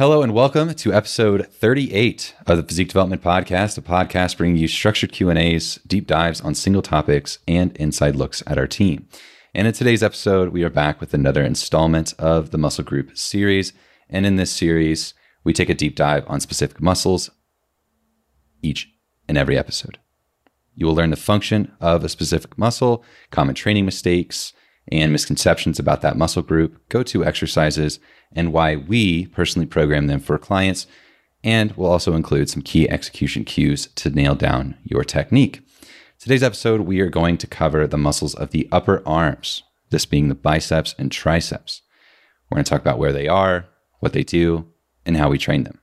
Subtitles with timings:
[0.00, 4.66] Hello and welcome to episode 38 of the Physique Development Podcast, a podcast bringing you
[4.66, 9.06] structured Q&As, deep dives on single topics, and inside looks at our team.
[9.54, 13.74] And in today's episode, we are back with another installment of the Muscle Group series.
[14.08, 15.12] And in this series,
[15.44, 17.28] we take a deep dive on specific muscles
[18.62, 18.88] each
[19.28, 19.98] and every episode.
[20.74, 24.54] You will learn the function of a specific muscle, common training mistakes,
[24.90, 28.00] and misconceptions about that muscle group, go to exercises,
[28.32, 30.86] and why we personally program them for clients.
[31.42, 35.62] And we'll also include some key execution cues to nail down your technique.
[36.18, 40.28] Today's episode, we are going to cover the muscles of the upper arms, this being
[40.28, 41.80] the biceps and triceps.
[42.50, 43.66] We're going to talk about where they are,
[44.00, 44.66] what they do,
[45.06, 45.78] and how we train them.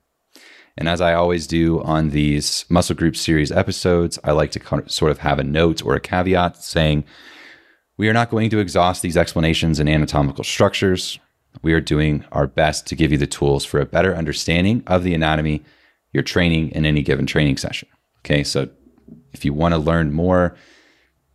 [0.78, 5.10] And as I always do on these muscle group series episodes, I like to sort
[5.10, 7.04] of have a note or a caveat saying,
[7.98, 11.18] we are not going to exhaust these explanations and anatomical structures.
[11.62, 15.04] We are doing our best to give you the tools for a better understanding of
[15.04, 15.64] the anatomy
[16.14, 17.88] you're training in any given training session.
[18.20, 18.70] Okay, so
[19.34, 20.56] if you want to learn more,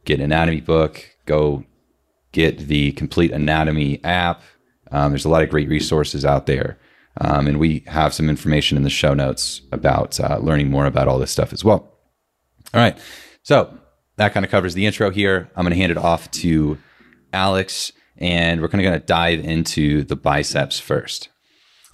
[0.05, 1.65] get an anatomy book, go
[2.33, 4.43] get the complete anatomy app.
[4.91, 6.79] Um, there's a lot of great resources out there.
[7.21, 11.09] Um, and we have some information in the show notes about uh, learning more about
[11.09, 11.93] all this stuff as well.
[12.73, 12.99] All right.
[13.43, 13.79] So
[14.17, 15.51] that kind of covers the intro here.
[15.55, 16.79] I'm going to hand it off to
[17.33, 21.29] Alex, and we're kind of going to dive into the biceps first.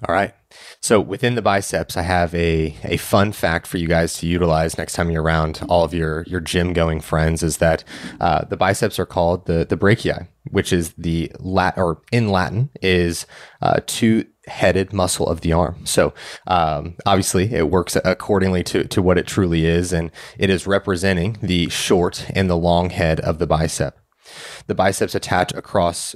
[0.07, 0.33] All right.
[0.81, 4.79] So within the biceps, I have a, a fun fact for you guys to utilize
[4.79, 7.83] next time you're around all of your, your gym going friends is that
[8.21, 12.71] uh, the biceps are called the, the brachii, which is the lat or in Latin
[12.81, 13.27] is
[13.61, 15.85] uh, two headed muscle of the arm.
[15.85, 16.15] So
[16.47, 19.93] um, obviously it works accordingly to, to what it truly is.
[19.93, 23.99] And it is representing the short and the long head of the bicep.
[24.67, 26.15] The biceps attach across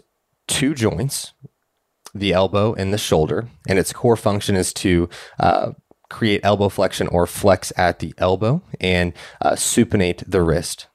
[0.49, 1.33] two joints
[2.15, 5.09] the elbow and the shoulder, and its core function is to
[5.41, 5.73] uh,
[6.11, 10.89] create elbow flexion or flex at the elbow and uh, supinate the wrist.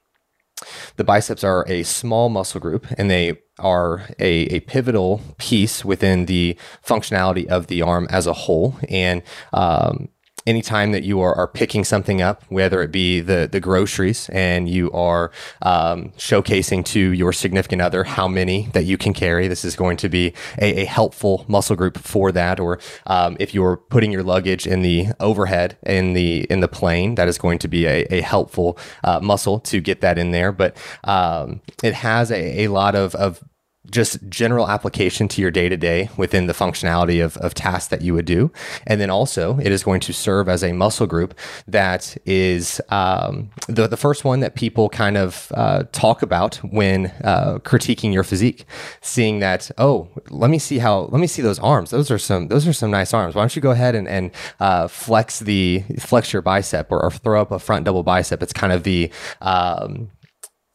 [0.96, 6.26] The biceps are a small muscle group and they are a, a pivotal piece within
[6.26, 6.56] the
[6.86, 8.76] functionality of the arm as a whole.
[8.88, 9.22] And
[9.52, 10.08] um,
[10.48, 14.68] anytime that you are, are picking something up, whether it be the, the groceries and
[14.68, 15.30] you are
[15.62, 19.98] um, showcasing to your significant other how many that you can carry, this is going
[19.98, 22.58] to be a, a helpful muscle group for that.
[22.58, 27.14] Or um, if you're putting your luggage in the overhead in the in the plane,
[27.16, 30.50] that is going to be a, a helpful uh, muscle to get that in there.
[30.50, 33.44] But um, it has a, a lot of, of
[33.90, 38.02] just general application to your day to day within the functionality of, of tasks that
[38.02, 38.50] you would do.
[38.86, 43.50] And then also, it is going to serve as a muscle group that is um,
[43.68, 48.24] the, the first one that people kind of uh, talk about when uh, critiquing your
[48.24, 48.64] physique,
[49.00, 51.90] seeing that, oh, let me see how, let me see those arms.
[51.90, 53.34] Those are some, those are some nice arms.
[53.34, 57.10] Why don't you go ahead and, and uh, flex the, flex your bicep or, or,
[57.10, 58.42] throw up a front double bicep?
[58.42, 59.10] It's kind of the,
[59.40, 60.10] um,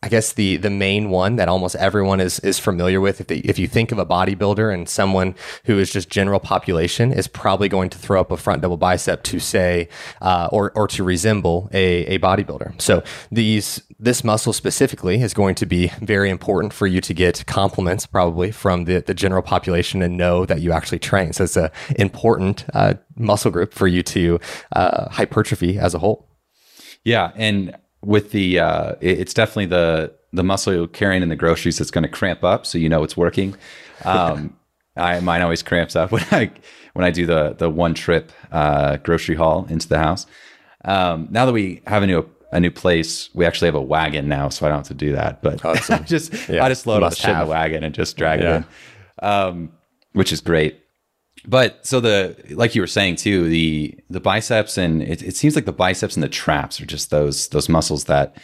[0.03, 3.21] I guess the the main one that almost everyone is is familiar with.
[3.21, 5.33] If they, if you think of a bodybuilder and someone
[5.63, 9.23] who is just general population is probably going to throw up a front double bicep
[9.23, 9.87] to say
[10.21, 12.81] uh, or or to resemble a, a bodybuilder.
[12.81, 17.45] So these this muscle specifically is going to be very important for you to get
[17.47, 21.31] compliments probably from the the general population and know that you actually train.
[21.31, 24.37] So it's a important uh, muscle group for you to
[24.73, 26.27] uh, hypertrophy as a whole.
[27.05, 31.35] Yeah, and with the uh, it, it's definitely the the muscle you're carrying in the
[31.35, 33.55] groceries that's going to cramp up, so you know it's working.
[34.03, 34.55] Um,
[34.95, 36.51] I mine always cramps up when I
[36.93, 40.25] when I do the the one trip uh, grocery haul into the house.
[40.85, 44.27] Um, now that we have a new a new place, we actually have a wagon
[44.27, 45.41] now, so I don't have to do that.
[45.41, 46.03] But awesome.
[46.05, 46.63] just yeah.
[46.63, 48.57] I just load the shit in the wagon and just drag yeah.
[48.57, 48.65] it
[49.21, 49.71] in, um,
[50.13, 50.82] which is great.
[51.45, 55.55] But so the like you were saying too, the the biceps and it, it seems
[55.55, 58.37] like the biceps and the traps are just those those muscles that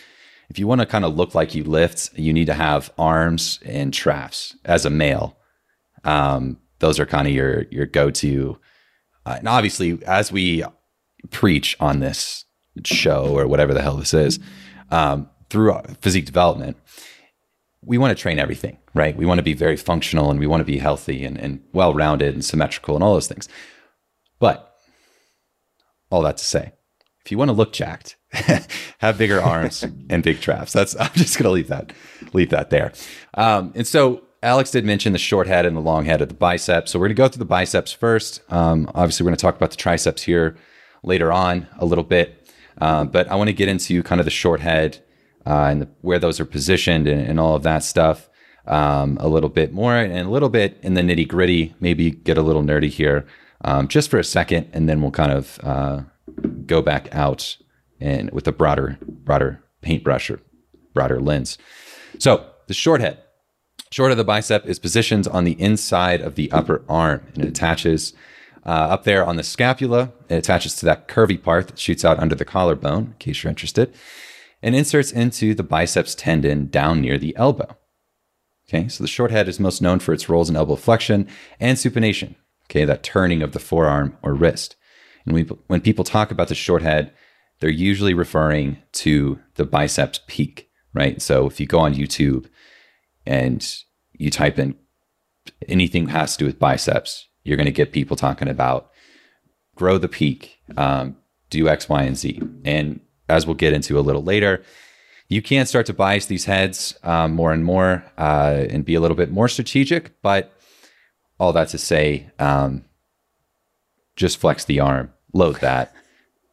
[0.50, 3.60] if you want to kind of look like you lift, you need to have arms
[3.64, 5.38] and traps as a male.
[6.04, 8.60] Um, those are kind of your your go to.
[9.26, 10.64] Uh, and obviously, as we
[11.30, 12.46] preach on this
[12.84, 14.40] show or whatever the hell this is,
[14.92, 16.78] um, through physique development,
[17.82, 19.16] we want to train everything, right?
[19.16, 21.94] We want to be very functional and we want to be healthy and, and well
[21.94, 23.48] rounded and symmetrical and all those things.
[24.40, 24.76] But
[26.10, 26.74] all that to say,
[27.24, 28.18] if you want to look jacked,
[29.00, 30.74] have bigger arms and big traps.
[30.74, 31.94] That's I'm just gonna leave that
[32.34, 32.92] leave that there.
[33.34, 36.36] Um, and so Alex did mention the short head and the long head of the
[36.36, 36.92] biceps.
[36.92, 38.42] So we're gonna go through the biceps first.
[38.50, 40.58] Um, obviously, we're gonna talk about the triceps here
[41.04, 42.36] later on a little bit.
[42.80, 45.04] Uh, but I want to get into kind of the short head
[45.46, 48.30] uh, and the, where those are positioned and, and all of that stuff
[48.68, 51.74] um, a little bit more and a little bit in the nitty gritty.
[51.80, 53.26] Maybe get a little nerdy here
[53.64, 56.02] um, just for a second, and then we'll kind of uh,
[56.66, 57.58] go back out
[58.00, 60.40] and with a broader, broader paintbrush or
[60.94, 61.58] broader lens.
[62.18, 63.20] So the short head,
[63.92, 67.50] short of the bicep is positioned on the inside of the upper arm, and it
[67.50, 68.14] attaches
[68.66, 70.12] uh, up there on the scapula.
[70.30, 73.50] It attaches to that curvy part that shoots out under the collarbone, in case you're
[73.50, 73.94] interested,
[74.62, 77.78] and inserts into the biceps tendon down near the elbow.
[78.68, 81.28] Okay, so the short head is most known for its roles in elbow flexion
[81.60, 82.36] and supination.
[82.66, 84.76] Okay, that turning of the forearm or wrist.
[85.26, 87.12] And we, when people talk about the short head,
[87.60, 91.22] they're usually referring to the biceps peak, right?
[91.22, 92.48] So if you go on YouTube
[93.26, 93.68] and
[94.14, 94.76] you type in
[95.68, 98.92] anything has to do with biceps, you're going to get people talking about
[99.76, 101.16] grow the peak, um,
[101.50, 102.42] do X, Y, and Z.
[102.66, 104.64] And as we'll get into a little later,
[105.28, 109.00] you can start to bias these heads um, more and more uh, and be a
[109.00, 110.22] little bit more strategic.
[110.22, 110.52] But
[111.40, 112.84] all that to say, um,
[114.16, 115.94] just flex the arm, load that,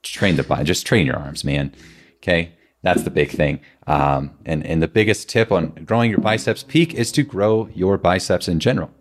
[0.02, 1.75] train the body, just train your arms, man.
[2.17, 2.52] Okay.
[2.87, 3.61] That's the big thing.
[3.88, 7.99] Um, and, and the biggest tip on growing your biceps peak is to grow your
[7.99, 8.93] biceps in general.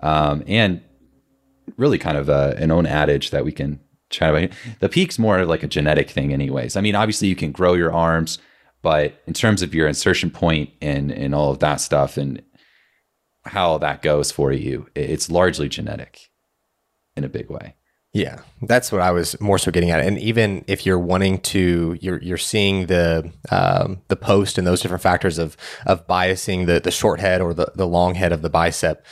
[0.00, 0.80] Um, and
[1.76, 3.80] really kind of a, an own adage that we can
[4.10, 4.50] chat about.
[4.80, 6.76] The peak's more like a genetic thing, anyways.
[6.76, 8.38] I mean, obviously you can grow your arms,
[8.82, 12.42] but in terms of your insertion point and and all of that stuff and
[13.44, 16.30] how that goes for you, it's largely genetic
[17.16, 17.74] in a big way.
[18.12, 20.00] Yeah, that's what I was more so getting at.
[20.00, 24.80] And even if you're wanting to, you're you're seeing the um, the post and those
[24.80, 25.54] different factors of
[25.84, 29.04] of biasing the the short head or the the long head of the bicep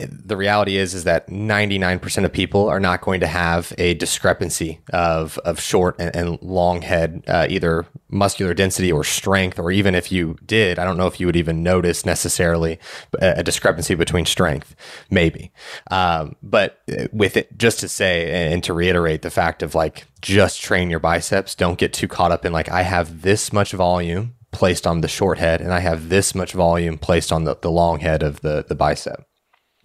[0.00, 4.80] the reality is is that 99% of people are not going to have a discrepancy
[4.92, 9.94] of of short and, and long head uh, either muscular density or strength or even
[9.94, 12.78] if you did i don't know if you would even notice necessarily
[13.20, 14.74] a, a discrepancy between strength
[15.10, 15.52] maybe.
[15.90, 20.06] Um, but uh, with it just to say and to reiterate the fact of like
[20.20, 21.54] just train your biceps.
[21.54, 25.08] Don't get too caught up in like i have this much volume placed on the
[25.08, 28.40] short head and i have this much volume placed on the, the long head of
[28.40, 29.26] the the bicep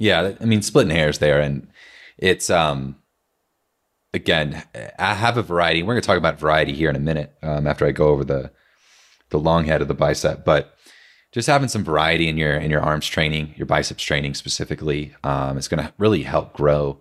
[0.01, 1.67] yeah, I mean, splitting hairs there, and
[2.17, 2.95] it's um,
[4.15, 4.63] again,
[4.97, 5.83] I have a variety.
[5.83, 8.23] We're going to talk about variety here in a minute um, after I go over
[8.23, 8.51] the
[9.29, 10.75] the long head of the bicep, but
[11.31, 15.55] just having some variety in your in your arms training, your biceps training specifically, um,
[15.55, 16.99] is going to really help grow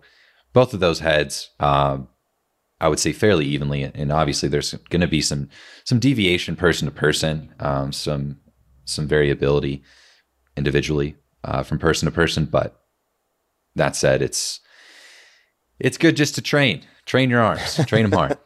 [0.53, 1.49] both of those heads.
[1.59, 2.07] Um,
[2.79, 5.49] I would say fairly evenly, and obviously there's going to be some
[5.85, 8.41] some deviation person to person, um, some
[8.85, 9.81] some variability
[10.55, 12.80] individually uh, from person to person, but
[13.75, 14.59] that said, it's
[15.79, 18.37] it's good just to train, train your arms, train them hard.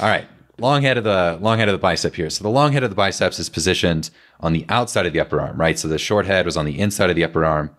[0.00, 0.26] All right,
[0.58, 2.30] long head of the long head of the bicep here.
[2.30, 4.10] So the long head of the biceps is positioned
[4.40, 5.78] on the outside of the upper arm, right?
[5.78, 7.76] So the short head was on the inside of the upper arm,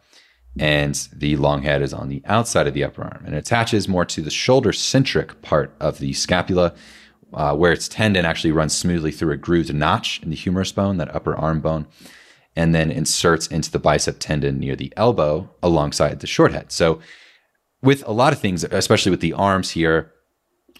[0.57, 3.87] and the long head is on the outside of the upper arm, and it attaches
[3.87, 6.73] more to the shoulder centric part of the scapula.
[7.31, 10.97] Uh, where its tendon actually runs smoothly through a grooved notch in the humerus bone,
[10.97, 11.85] that upper arm bone,
[12.59, 16.73] and then inserts into the bicep tendon near the elbow alongside the short head.
[16.73, 16.99] So,
[17.81, 20.11] with a lot of things, especially with the arms here,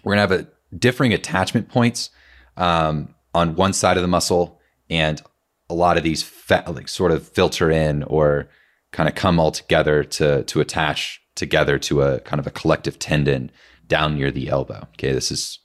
[0.04, 0.46] we're gonna have a
[0.76, 2.10] differing attachment points
[2.58, 4.60] um, on one side of the muscle,
[4.90, 5.22] and
[5.70, 8.50] a lot of these fat, like sort of filter in or
[8.92, 12.98] kind of come all together to to attach together to a kind of a collective
[12.98, 13.50] tendon
[13.86, 14.86] down near the elbow.
[14.96, 15.58] Okay, this is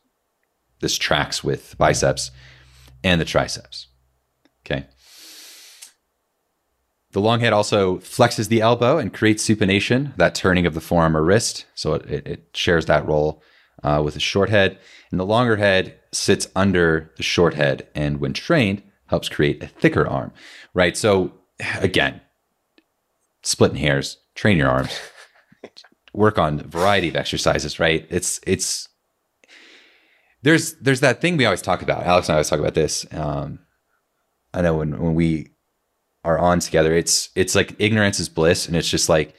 [0.79, 2.31] this tracks with biceps
[3.03, 3.87] and the triceps.
[4.65, 4.85] Okay.
[7.15, 11.15] The long head also flexes the elbow and creates supination, that turning of the forearm
[11.15, 11.63] or wrist.
[11.73, 13.41] So it, it shares that role
[13.85, 14.77] uh, with the short head.
[15.11, 19.67] And the longer head sits under the short head and, when trained, helps create a
[19.67, 20.33] thicker arm,
[20.73, 20.97] right?
[20.97, 21.31] So
[21.79, 22.19] again,
[23.43, 24.99] splitting hairs, train your arms,
[26.13, 28.05] work on a variety of exercises, right?
[28.09, 28.89] It's, it's,
[30.41, 32.03] there's, there's that thing we always talk about.
[32.03, 33.05] Alex and I always talk about this.
[33.13, 33.59] Um,
[34.53, 35.54] I know when, when we
[36.25, 39.33] are on together, it's it's like ignorance is bliss, and it's just like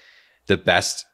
[0.47, 1.05] the best.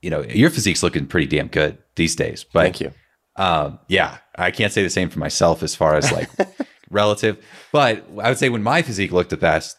[0.00, 2.44] You know, your physique's looking pretty damn good these days.
[2.44, 2.92] But Thank you.
[3.36, 6.28] Um, yeah, I can't say the same for myself as far as like
[6.90, 9.76] relative, but I would say when my physique looked the best,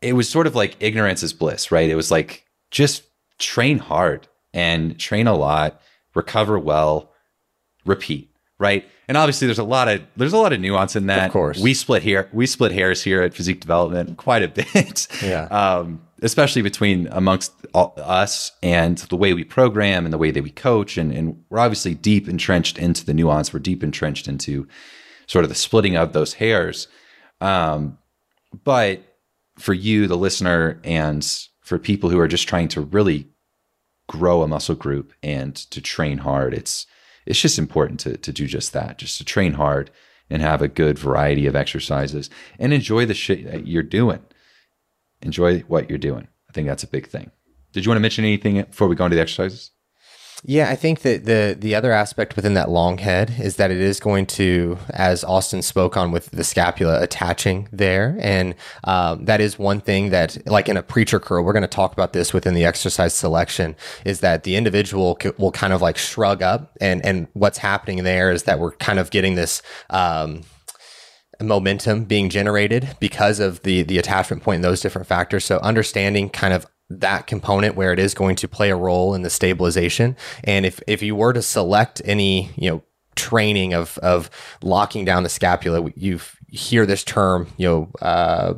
[0.00, 1.90] it was sort of like ignorance is bliss, right?
[1.90, 3.02] It was like just
[3.38, 5.80] train hard and train a lot,
[6.14, 7.12] recover well,
[7.84, 8.88] repeat, right?
[9.10, 11.26] And obviously there's a lot of there's a lot of nuance in that.
[11.26, 15.08] Of course, we split here we split hairs here at Physique Development quite a bit.
[15.20, 20.30] Yeah, um, especially between amongst all, us and the way we program and the way
[20.30, 23.52] that we coach, and, and we're obviously deep entrenched into the nuance.
[23.52, 24.68] We're deep entrenched into
[25.26, 26.86] sort of the splitting of those hairs.
[27.40, 27.98] Um,
[28.62, 29.02] but
[29.58, 31.26] for you, the listener, and
[31.62, 33.26] for people who are just trying to really
[34.08, 36.86] grow a muscle group and to train hard, it's
[37.26, 39.90] it's just important to to do just that, just to train hard
[40.28, 44.20] and have a good variety of exercises and enjoy the shit you're doing.
[45.22, 46.28] Enjoy what you're doing.
[46.48, 47.30] I think that's a big thing.
[47.72, 49.72] Did you want to mention anything before we go into the exercises?
[50.42, 53.76] Yeah, I think that the the other aspect within that long head is that it
[53.76, 58.54] is going to, as Austin spoke on with the scapula attaching there, and
[58.84, 61.92] um, that is one thing that, like in a preacher curl, we're going to talk
[61.92, 66.42] about this within the exercise selection, is that the individual will kind of like shrug
[66.42, 69.60] up, and and what's happening there is that we're kind of getting this.
[69.90, 70.42] Um,
[71.42, 76.28] momentum being generated because of the the attachment point and those different factors so understanding
[76.28, 80.16] kind of that component where it is going to play a role in the stabilization.
[80.44, 82.82] And if, if you were to select any, you know,
[83.14, 84.30] training of, of
[84.62, 88.54] locking down the scapula, you hear this term, you know, uh,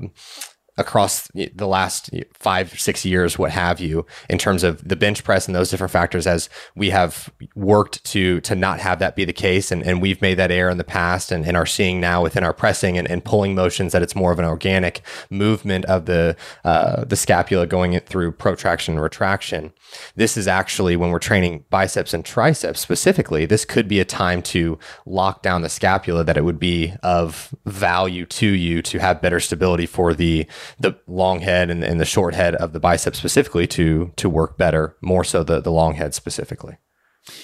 [0.79, 5.47] across the last five, six years, what have you, in terms of the bench press
[5.47, 9.33] and those different factors as we have worked to to not have that be the
[9.33, 9.71] case.
[9.71, 12.43] And, and we've made that error in the past and, and are seeing now within
[12.43, 16.37] our pressing and, and pulling motions that it's more of an organic movement of the
[16.65, 19.73] uh, the scapula going through protraction and retraction.
[20.17, 24.41] This is actually when we're training biceps and triceps specifically, this could be a time
[24.43, 29.21] to lock down the scapula that it would be of value to you to have
[29.21, 30.47] better stability for the
[30.79, 34.59] the long head and, and the short head of the bicep specifically to to work
[34.59, 36.79] better, more so the the long head specifically.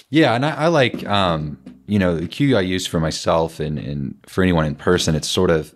[0.09, 1.57] Yeah, and I, I like um,
[1.87, 5.15] you know the cue I use for myself and and for anyone in person.
[5.15, 5.73] It's sort of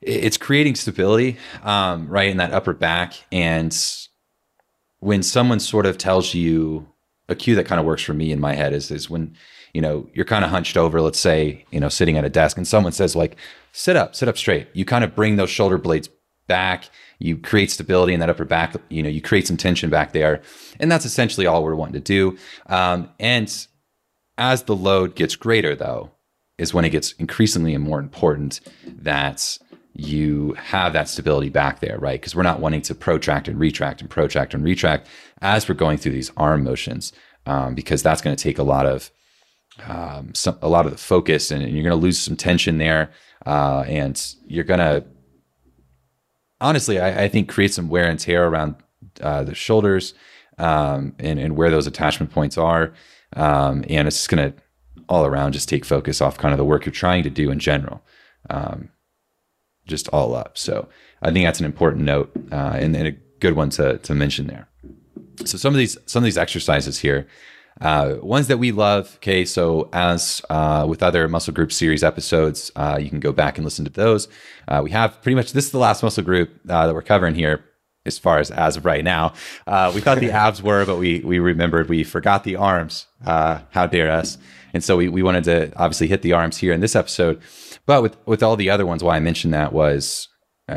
[0.00, 3.14] it's creating stability, um, right in that upper back.
[3.30, 3.76] And
[5.00, 6.88] when someone sort of tells you
[7.28, 9.36] a cue that kind of works for me in my head is is when
[9.72, 12.56] you know you're kind of hunched over, let's say you know sitting at a desk,
[12.56, 13.36] and someone says like
[13.72, 14.68] sit up, sit up straight.
[14.74, 16.08] You kind of bring those shoulder blades
[16.50, 16.90] back.
[17.18, 18.74] You create stability in that upper back.
[18.88, 20.42] You know, you create some tension back there,
[20.80, 22.36] and that's essentially all we're wanting to do.
[22.66, 23.46] Um, and
[24.36, 26.10] as the load gets greater, though,
[26.58, 29.58] is when it gets increasingly more important that
[29.94, 32.20] you have that stability back there, right?
[32.20, 35.08] Because we're not wanting to protract and retract and protract and retract
[35.40, 37.12] as we're going through these arm motions,
[37.46, 39.10] um, because that's going to take a lot of
[39.86, 42.78] um, some, a lot of the focus, and, and you're going to lose some tension
[42.78, 43.10] there,
[43.46, 44.16] uh, and
[44.46, 45.04] you're going to
[46.60, 48.76] honestly, I, I, think create some wear and tear around
[49.20, 50.14] uh, the shoulders
[50.58, 52.92] um, and, and where those attachment points are.
[53.34, 54.58] Um, and it's just going to
[55.08, 57.58] all around just take focus off kind of the work you're trying to do in
[57.58, 58.02] general,
[58.48, 58.90] um,
[59.86, 60.56] just all up.
[60.56, 60.88] So
[61.22, 64.46] I think that's an important note uh, and, and, a good one to, to mention
[64.46, 64.68] there.
[65.44, 67.26] So some of these some of these exercises here
[67.80, 72.70] uh, ones that we love, okay, so as uh, with other Muscle Group series episodes,
[72.76, 74.28] uh, you can go back and listen to those.
[74.68, 77.34] Uh, we have pretty much this is the last Muscle Group uh, that we're covering
[77.34, 77.64] here,
[78.04, 79.32] as far as as of right now.
[79.66, 83.06] Uh, we thought the abs were, but we we remembered we forgot the arms.
[83.24, 84.36] how dare us?
[84.74, 87.40] And so we we wanted to obviously hit the arms here in this episode.
[87.86, 90.28] But with with all the other ones, why I mentioned that was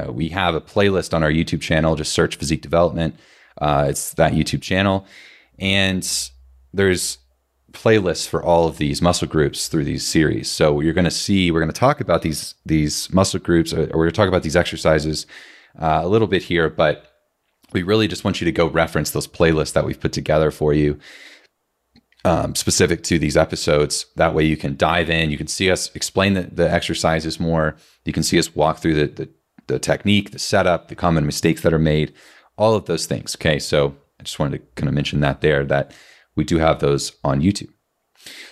[0.07, 1.95] we have a playlist on our YouTube channel.
[1.95, 3.13] Just search Physique Development.
[3.61, 5.05] it's that YouTube channel,
[5.59, 6.31] and
[6.73, 7.19] there's
[7.71, 10.49] playlists for all of these muscle groups through these series.
[10.49, 13.79] So you're going to see, we're going to talk about these these muscle groups, or
[13.79, 15.25] we're going to talk about these exercises
[15.79, 17.07] uh, a little bit here, but
[17.71, 20.73] we really just want you to go reference those playlists that we've put together for
[20.73, 20.99] you.
[22.25, 24.05] Um, specific to these episodes.
[24.15, 25.29] That way you can dive in.
[25.29, 27.75] You can see us explain the, the exercises more.
[28.05, 29.29] You can see us walk through the, the,
[29.67, 32.13] the technique, the setup, the common mistakes that are made,
[32.57, 33.35] all of those things.
[33.35, 33.59] Okay.
[33.59, 35.93] So I just wanted to kind of mention that there that
[36.35, 37.69] we do have those on YouTube.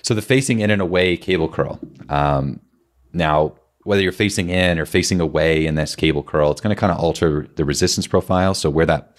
[0.01, 1.79] So the facing in and away cable curl.
[2.09, 2.59] Um,
[3.13, 6.79] now, whether you're facing in or facing away in this cable curl, it's going to
[6.79, 8.53] kind of alter the resistance profile.
[8.53, 9.17] So where that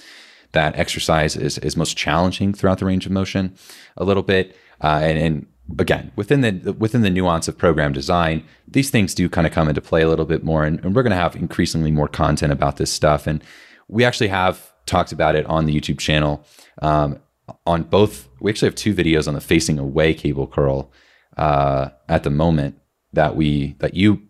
[0.53, 3.57] that exercise is is most challenging throughout the range of motion,
[3.97, 5.47] a little bit, uh, and, and
[5.79, 9.69] again within the within the nuance of program design, these things do kind of come
[9.69, 12.53] into play a little bit more, and, and we're going to have increasingly more content
[12.53, 13.43] about this stuff, and
[13.89, 16.45] we actually have talked about it on the YouTube channel.
[16.81, 17.21] Um,
[17.67, 18.29] on both.
[18.41, 20.91] We actually have two videos on the facing away cable curl
[21.37, 22.79] uh, at the moment
[23.13, 24.23] that we that you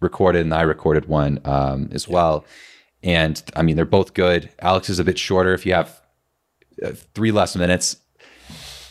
[0.00, 2.44] recorded and I recorded one um, as well.
[3.02, 4.50] And I mean, they're both good.
[4.60, 5.54] Alex is a bit shorter.
[5.54, 6.00] If you have
[6.82, 7.96] uh, three less minutes,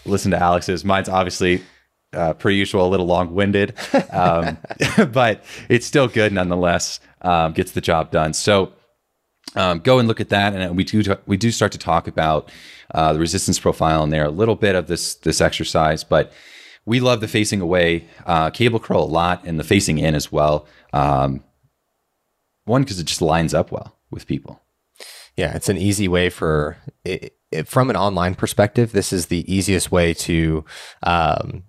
[0.06, 0.86] listen to Alex's.
[0.86, 1.62] Mine's obviously
[2.14, 3.74] uh, per usual, a little long winded,
[4.12, 4.58] um,
[5.12, 7.00] but it's still good nonetheless.
[7.22, 8.34] Um, gets the job done.
[8.34, 8.74] So
[9.56, 12.52] um, go and look at that, and we do we do start to talk about
[12.94, 16.32] uh, the resistance profile in there, a little bit of this this exercise, but
[16.86, 20.32] we love the facing away uh, cable curl a lot, and the facing in as
[20.32, 20.68] well.
[20.94, 21.44] Um,
[22.66, 24.62] one because it just lines up well with people.
[25.36, 29.52] Yeah, it's an easy way for it, it, from an online perspective, this is the
[29.54, 30.64] easiest way to
[31.04, 31.64] um,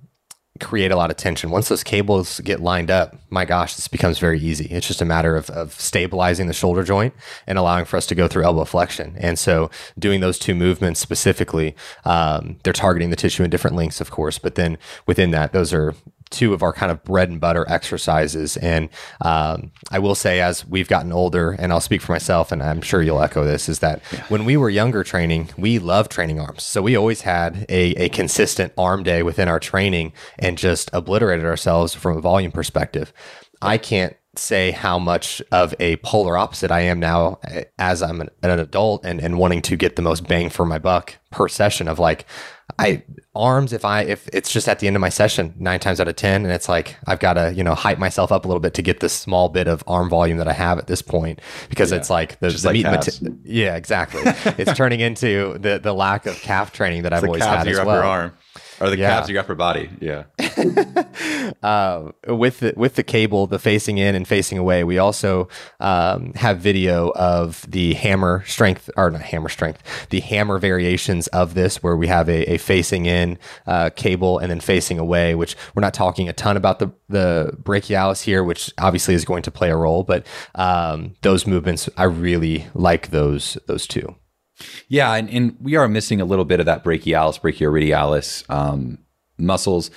[0.60, 1.50] create a lot of tension.
[1.50, 4.66] Once those cables get lined up, my gosh, this becomes very easy.
[4.66, 7.14] It's just a matter of, of stabilizing the shoulder joint
[7.46, 9.16] and allowing for us to go through elbow flexion.
[9.18, 14.00] And so, doing those two movements specifically, um, they're targeting the tissue in different lengths,
[14.00, 15.94] of course, but then within that, those are
[16.30, 18.56] two of our kind of bread and butter exercises.
[18.56, 18.88] And
[19.20, 22.80] um, I will say, as we've gotten older, and I'll speak for myself, and I'm
[22.80, 24.24] sure you'll echo this, is that yeah.
[24.28, 26.62] when we were younger training, we loved training arms.
[26.62, 31.46] So we always had a, a consistent arm day within our training and just obliterated
[31.46, 33.12] ourselves from a volume perspective.
[33.62, 38.20] I can't say how much of a polar opposite I am now eh, as I'm
[38.20, 41.48] an, an adult and, and wanting to get the most bang for my buck per
[41.48, 42.26] session of like,
[42.78, 43.02] I
[43.34, 46.08] arms if I if it's just at the end of my session nine times out
[46.08, 48.60] of ten and it's like I've got to you know hype myself up a little
[48.60, 51.40] bit to get this small bit of arm volume that I have at this point
[51.68, 51.98] because yeah.
[51.98, 54.22] it's like the, the like meat yeah exactly
[54.58, 57.78] it's turning into the the lack of calf training that it's I've always had as
[57.78, 58.32] well.
[58.80, 59.10] Or the yeah.
[59.10, 59.90] calves, your upper body.
[60.00, 60.24] Yeah.
[61.62, 65.48] uh, with the, with the cable, the facing in and facing away, we also
[65.80, 71.54] um, have video of the hammer strength, or not hammer strength, the hammer variations of
[71.54, 75.34] this, where we have a, a facing in uh, cable and then facing away.
[75.34, 79.42] Which we're not talking a ton about the the brachialis here, which obviously is going
[79.42, 84.16] to play a role, but um, those movements, I really like those those two.
[84.88, 88.98] Yeah, and, and we are missing a little bit of that brachialis, brachioradialis um,
[89.38, 89.90] muscles.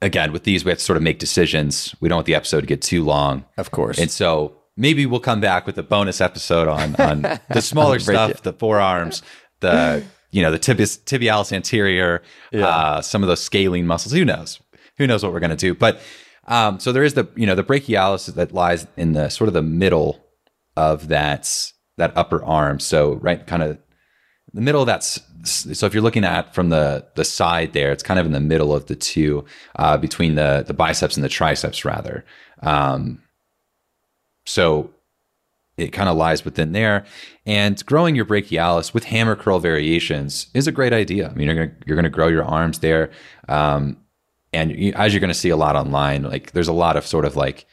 [0.00, 1.94] Again, with these, we have to sort of make decisions.
[2.00, 3.44] We don't want the episode to get too long.
[3.56, 3.98] Of course.
[3.98, 8.42] And so maybe we'll come back with a bonus episode on, on the smaller stuff,
[8.42, 9.22] the forearms,
[9.60, 12.22] the you know the tibialis, tibialis anterior,
[12.52, 12.66] yeah.
[12.66, 14.12] uh, some of those scaling muscles.
[14.12, 14.60] Who knows?
[14.98, 15.74] Who knows what we're going to do?
[15.74, 16.00] But
[16.46, 19.54] um, so there is the you know the brachialis that lies in the sort of
[19.54, 20.24] the middle
[20.76, 22.80] of that that upper arm.
[22.80, 23.78] So right, kind of
[24.54, 25.04] the middle of that.
[25.44, 28.40] So if you're looking at from the the side there, it's kind of in the
[28.40, 29.44] middle of the two,
[29.76, 32.24] uh, between the the biceps and the triceps, rather.
[32.62, 33.22] Um,
[34.46, 34.90] so
[35.76, 37.04] it kind of lies within there.
[37.46, 41.28] And growing your brachialis with hammer curl variations is a great idea.
[41.30, 43.10] I mean, you're gonna you're gonna grow your arms there,
[43.48, 43.98] um,
[44.52, 47.24] and you, as you're gonna see a lot online, like there's a lot of sort
[47.24, 47.66] of like,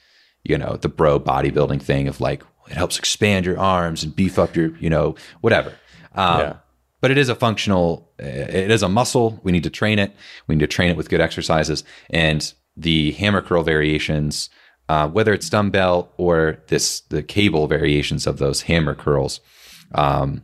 [0.43, 4.39] you know, the bro bodybuilding thing of like, it helps expand your arms and beef
[4.39, 5.73] up your, you know, whatever.
[6.13, 6.55] Um, yeah.
[7.01, 9.39] But it is a functional, it is a muscle.
[9.43, 10.15] We need to train it.
[10.47, 11.83] We need to train it with good exercises.
[12.09, 14.49] And the hammer curl variations,
[14.89, 19.39] uh, whether it's dumbbell or this the cable variations of those hammer curls,
[19.93, 20.43] um,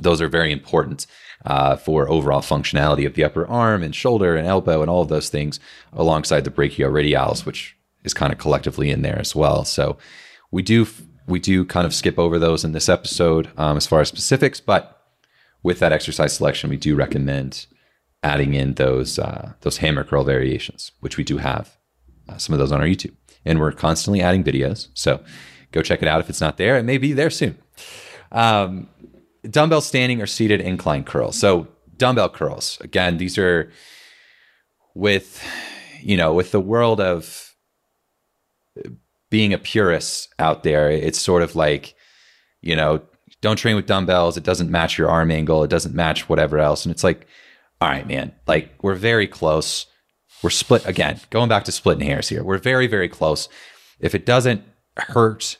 [0.00, 1.06] those are very important
[1.44, 5.08] uh, for overall functionality of the upper arm and shoulder and elbow and all of
[5.08, 5.60] those things,
[5.92, 9.64] alongside the brachioradialis, which is kind of collectively in there as well.
[9.64, 9.98] So
[10.50, 10.86] we do
[11.26, 14.60] we do kind of skip over those in this episode um, as far as specifics,
[14.60, 15.02] but
[15.62, 17.66] with that exercise selection, we do recommend
[18.22, 21.76] adding in those uh, those hammer curl variations, which we do have
[22.28, 24.88] uh, some of those on our YouTube, and we're constantly adding videos.
[24.94, 25.22] So
[25.72, 26.78] go check it out if it's not there.
[26.78, 27.58] It may be there soon.
[28.32, 28.88] Um,
[29.48, 31.38] dumbbell standing or seated incline curls.
[31.38, 32.78] So dumbbell curls.
[32.80, 33.70] Again, these are
[34.94, 35.44] with
[36.00, 37.45] you know with the world of
[39.30, 41.94] being a purist out there, it's sort of like,
[42.60, 43.02] you know,
[43.40, 44.36] don't train with dumbbells.
[44.36, 45.64] It doesn't match your arm angle.
[45.64, 46.84] It doesn't match whatever else.
[46.84, 47.26] And it's like,
[47.80, 49.86] all right, man, like we're very close.
[50.42, 52.44] We're split again, going back to splitting hairs here.
[52.44, 53.48] We're very, very close.
[54.00, 54.62] If it doesn't
[54.96, 55.58] hurt,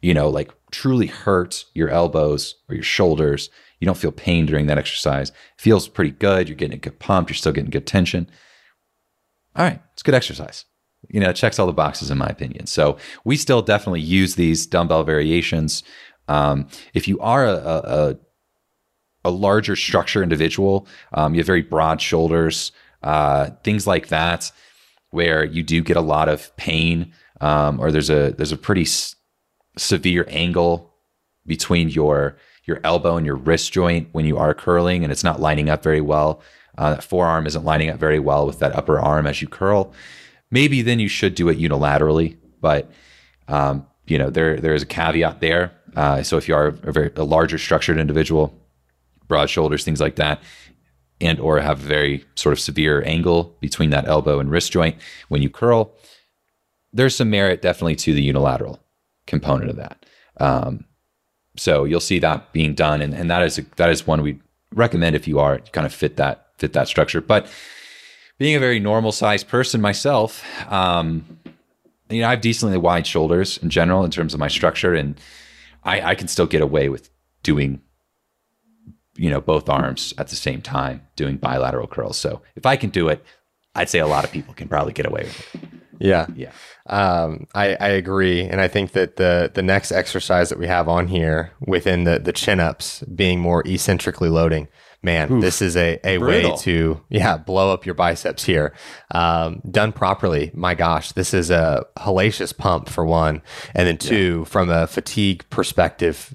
[0.00, 4.66] you know, like truly hurt your elbows or your shoulders, you don't feel pain during
[4.66, 5.30] that exercise.
[5.30, 6.48] It feels pretty good.
[6.48, 7.28] You're getting a good pump.
[7.28, 8.28] You're still getting good tension.
[9.56, 10.64] All right, it's good exercise
[11.08, 12.66] you know, checks all the boxes in my opinion.
[12.66, 15.82] So we still definitely use these dumbbell variations.
[16.28, 18.18] Um, if you are a, a,
[19.24, 24.52] a larger structure individual, um, you have very broad shoulders, uh, things like that,
[25.10, 28.82] where you do get a lot of pain, um, or there's a there's a pretty
[28.82, 29.16] s-
[29.76, 30.94] severe angle
[31.46, 35.40] between your your elbow and your wrist joint when you are curling, and it's not
[35.40, 36.40] lining up very well.
[36.78, 39.92] Uh, that forearm isn't lining up very well with that upper arm as you curl
[40.50, 42.36] maybe then you should do it unilaterally.
[42.60, 42.90] But
[43.48, 45.72] um, you know, there there is a caveat there.
[45.96, 48.54] Uh, so if you are a very a larger structured individual,
[49.28, 50.42] broad shoulders, things like that,
[51.20, 54.96] and or have a very sort of severe angle between that elbow and wrist joint
[55.28, 55.92] when you curl,
[56.92, 58.80] there's some merit definitely to the unilateral
[59.26, 60.06] component of that.
[60.38, 60.84] Um,
[61.56, 64.40] so you'll see that being done, and, and that is a, that is one we
[64.74, 67.20] recommend if you are kind of fit that fit that structure.
[67.20, 67.46] But
[68.40, 71.38] being a very normal sized person myself, um,
[72.08, 75.20] you know, I have decently wide shoulders in general in terms of my structure, and
[75.84, 77.10] I, I can still get away with
[77.42, 77.82] doing,
[79.14, 82.16] you know, both arms at the same time doing bilateral curls.
[82.16, 83.22] So if I can do it,
[83.74, 85.60] I'd say a lot of people can probably get away with it.
[85.98, 86.26] Yeah.
[86.34, 86.52] Yeah.
[86.86, 88.40] Um, I, I agree.
[88.40, 92.18] And I think that the the next exercise that we have on here within the
[92.18, 94.66] the chin ups being more eccentrically loading,
[95.02, 98.74] man, Oof, this is a, a way to yeah, blow up your biceps here.
[99.14, 103.42] Um, done properly, my gosh, this is a hellacious pump for one.
[103.74, 104.44] And then two, yeah.
[104.44, 106.34] from a fatigue perspective,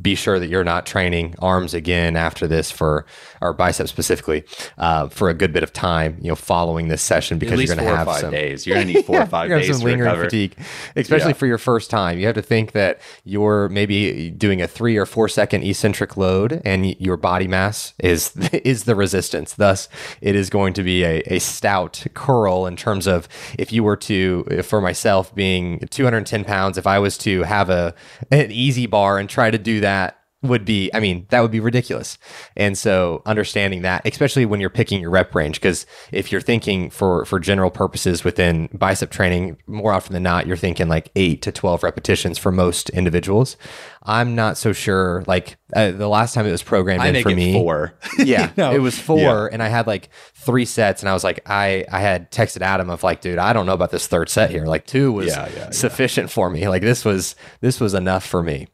[0.00, 3.06] be sure that you're not training arms again after this for
[3.40, 4.44] or biceps specifically
[4.78, 6.18] uh, for a good bit of time.
[6.20, 8.66] You know, following this session because you're going to have some days.
[8.66, 10.24] You're going to need four or five days some lingering recover.
[10.24, 10.56] fatigue,
[10.96, 11.34] especially yeah.
[11.34, 12.18] for your first time.
[12.18, 16.60] You have to think that you're maybe doing a three or four second eccentric load,
[16.64, 19.54] and your body mass is is the resistance.
[19.54, 19.88] Thus,
[20.20, 23.28] it is going to be a, a stout curl in terms of
[23.58, 27.94] if you were to, for myself being 210 pounds, if I was to have a
[28.30, 31.50] an EZ bar and try to do that that would be i mean that would
[31.50, 32.18] be ridiculous.
[32.56, 36.90] And so understanding that especially when you're picking your rep range because if you're thinking
[36.90, 41.40] for for general purposes within bicep training more often than not you're thinking like 8
[41.42, 43.56] to 12 repetitions for most individuals.
[44.02, 47.30] I'm not so sure like uh, the last time it was programmed I in for
[47.30, 47.98] me four.
[48.18, 48.72] yeah no.
[48.72, 49.48] it was four yeah.
[49.52, 52.90] and i had like three sets and i was like i i had texted adam
[52.90, 54.66] of like dude i don't know about this third set here.
[54.66, 56.68] Like two was yeah, yeah, sufficient for me.
[56.68, 58.68] Like this was this was enough for me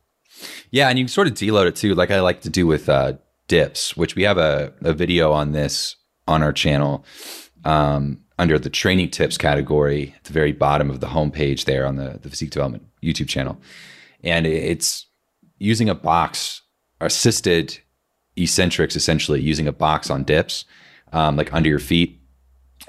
[0.71, 2.89] yeah, and you can sort of deload it too, like I like to do with
[2.89, 3.15] uh,
[3.49, 5.97] dips, which we have a, a video on this
[6.29, 7.05] on our channel
[7.65, 11.97] um, under the training tips category at the very bottom of the homepage there on
[11.97, 13.61] the, the physique development YouTube channel.
[14.25, 15.07] And it's
[15.59, 16.63] using a box,
[17.01, 17.79] assisted
[18.37, 20.65] eccentrics, essentially using a box on dips,
[21.13, 22.21] um, like under your feet.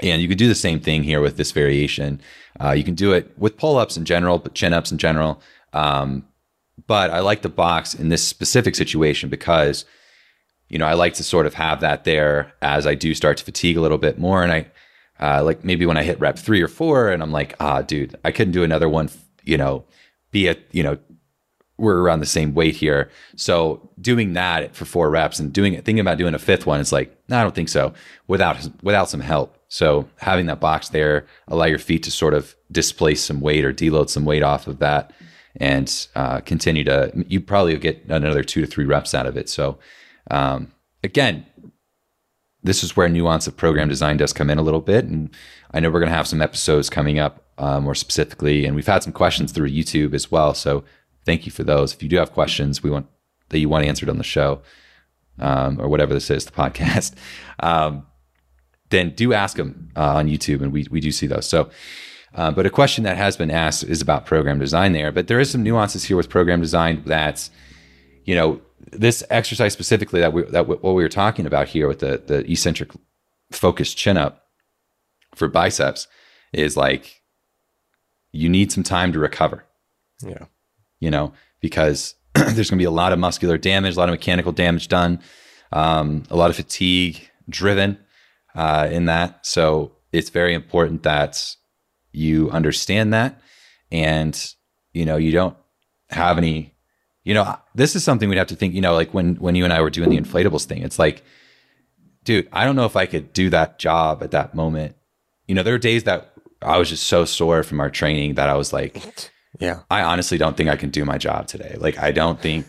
[0.01, 2.21] And you can do the same thing here with this variation.
[2.59, 5.41] Uh, you can do it with pull ups in general, but chin ups in general.
[5.73, 6.25] Um,
[6.87, 9.85] but I like the box in this specific situation because,
[10.69, 13.45] you know, I like to sort of have that there as I do start to
[13.45, 14.43] fatigue a little bit more.
[14.43, 14.71] And I,
[15.19, 18.15] uh, like maybe when I hit rep three or four and I'm like, ah, dude,
[18.25, 19.09] I couldn't do another one,
[19.43, 19.85] you know,
[20.31, 20.97] be it, you know,
[21.77, 23.09] we're around the same weight here.
[23.35, 26.79] So doing that for four reps and doing it, thinking about doing a fifth one,
[26.79, 27.93] it's like, no, I don't think so
[28.27, 29.57] without, without some help.
[29.69, 33.73] So having that box there, allow your feet to sort of displace some weight or
[33.73, 35.11] deload some weight off of that
[35.57, 39.49] and uh, continue to you probably get another two to three reps out of it.
[39.49, 39.77] So
[40.31, 40.71] um,
[41.03, 41.45] again
[42.63, 45.29] this is where nuance of program design does come in a little bit and
[45.73, 48.87] i know we're going to have some episodes coming up uh, more specifically and we've
[48.87, 50.53] had some questions through youtube as well.
[50.53, 50.83] So
[51.25, 51.93] thank you for those.
[51.93, 53.07] If you do have questions we want
[53.49, 54.61] that you want answered on the show
[55.39, 57.15] um, or whatever this is the podcast
[57.59, 58.07] um,
[58.89, 61.47] then do ask them uh, on youtube and we, we do see those.
[61.47, 61.69] So
[62.35, 65.11] uh, but a question that has been asked is about program design there.
[65.11, 67.51] But there is some nuances here with program design that's,
[68.25, 71.99] you know, this exercise specifically that we that what we were talking about here with
[71.99, 72.91] the the eccentric
[73.51, 74.47] focused chin up
[75.35, 76.07] for biceps
[76.51, 77.21] is like
[78.31, 79.63] you need some time to recover.
[80.21, 80.45] Yeah.
[80.99, 84.13] You know, because there's going to be a lot of muscular damage, a lot of
[84.13, 85.19] mechanical damage done,
[85.71, 87.97] um, a lot of fatigue driven
[88.55, 89.45] uh, in that.
[89.45, 91.55] So it's very important that
[92.13, 93.41] you understand that.
[93.91, 94.35] And
[94.93, 95.57] you know you don't
[96.09, 96.73] have any
[97.23, 99.63] you know this is something we'd have to think you know like when when you
[99.63, 101.23] and i were doing the inflatables thing it's like
[102.23, 104.95] dude i don't know if i could do that job at that moment.
[105.47, 108.47] You know there are days that i was just so sore from our training that
[108.47, 109.81] i was like yeah.
[109.91, 111.75] I honestly don't think i can do my job today.
[111.77, 112.65] Like i don't think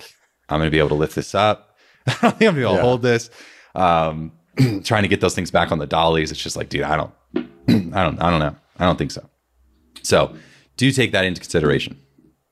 [0.48, 1.76] i'm going to be able to lift this up.
[2.06, 3.30] I don't think i'm going to be able to hold this.
[3.74, 4.32] Um
[4.84, 7.12] trying to get those things back on the dollies it's just like dude i don't
[7.36, 8.56] i don't i don't know.
[8.78, 9.28] I don't think so
[10.04, 10.36] so
[10.76, 11.98] do take that into consideration.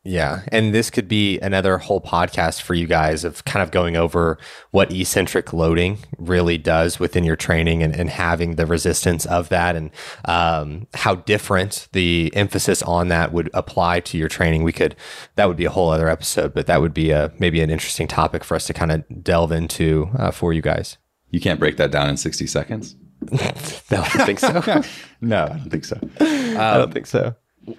[0.05, 0.43] Yeah.
[0.49, 4.37] And this could be another whole podcast for you guys of kind of going over
[4.73, 9.77] what eccentric loading really does within your training and, and having the resistance of that
[9.77, 9.93] and
[10.25, 14.65] um, how different the emphasis on that would apply to your training.
[14.65, 14.97] We could,
[15.37, 18.09] that would be a whole other episode, but that would be a, maybe an interesting
[18.09, 20.99] topic for us to kind of delve into uh, for you guys.
[21.31, 22.97] You can't break that down in 60 seconds.
[23.31, 24.83] no, I don't think so.
[25.21, 25.97] no, I don't think so.
[26.03, 27.37] Um, I don't think so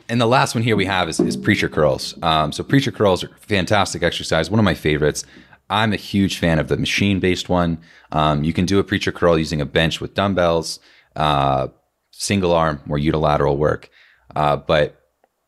[0.10, 2.16] and the last one here we have is, is preacher curls.
[2.22, 5.26] Um, so preacher curls are fantastic exercise, one of my favorites.
[5.70, 7.80] I'm a huge fan of the machine based one.
[8.12, 10.80] Um, you can do a preacher curl using a bench with dumbbells,
[11.16, 11.68] uh,
[12.12, 13.90] single arm or unilateral work.
[14.36, 15.00] Uh, but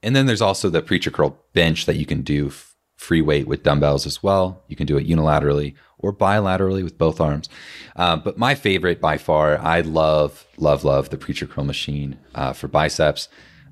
[0.03, 3.47] and then there's also the preacher curl bench that you can do f- free weight
[3.47, 4.63] with dumbbells as well.
[4.67, 7.49] You can do it unilaterally or bilaterally with both arms.
[7.95, 12.53] Uh, but my favorite by far, I love, love, love the preacher curl machine uh,
[12.53, 13.27] for biceps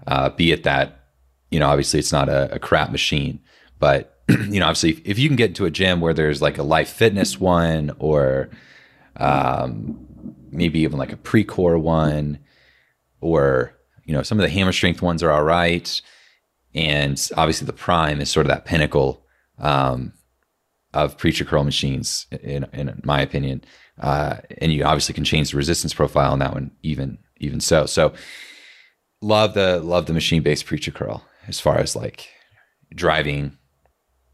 [0.07, 0.99] uh, be it that
[1.51, 3.39] you know obviously it's not a, a crap machine,
[3.79, 6.57] but you know, obviously, if, if you can get into a gym where there's like
[6.57, 8.49] a life fitness one or
[9.17, 10.07] um,
[10.51, 12.39] maybe even like a Precor one,
[13.21, 16.01] or you know, some of the hammer strength ones are all right,
[16.73, 19.25] and obviously the prime is sort of that pinnacle
[19.59, 20.13] um,
[20.93, 23.63] of preacher curl machines, in in my opinion.
[23.99, 27.85] Uh, and you obviously can change the resistance profile on that one, even even so.
[27.85, 28.13] So
[29.23, 32.29] love the love the machine based preacher curl as far as like
[32.93, 33.57] driving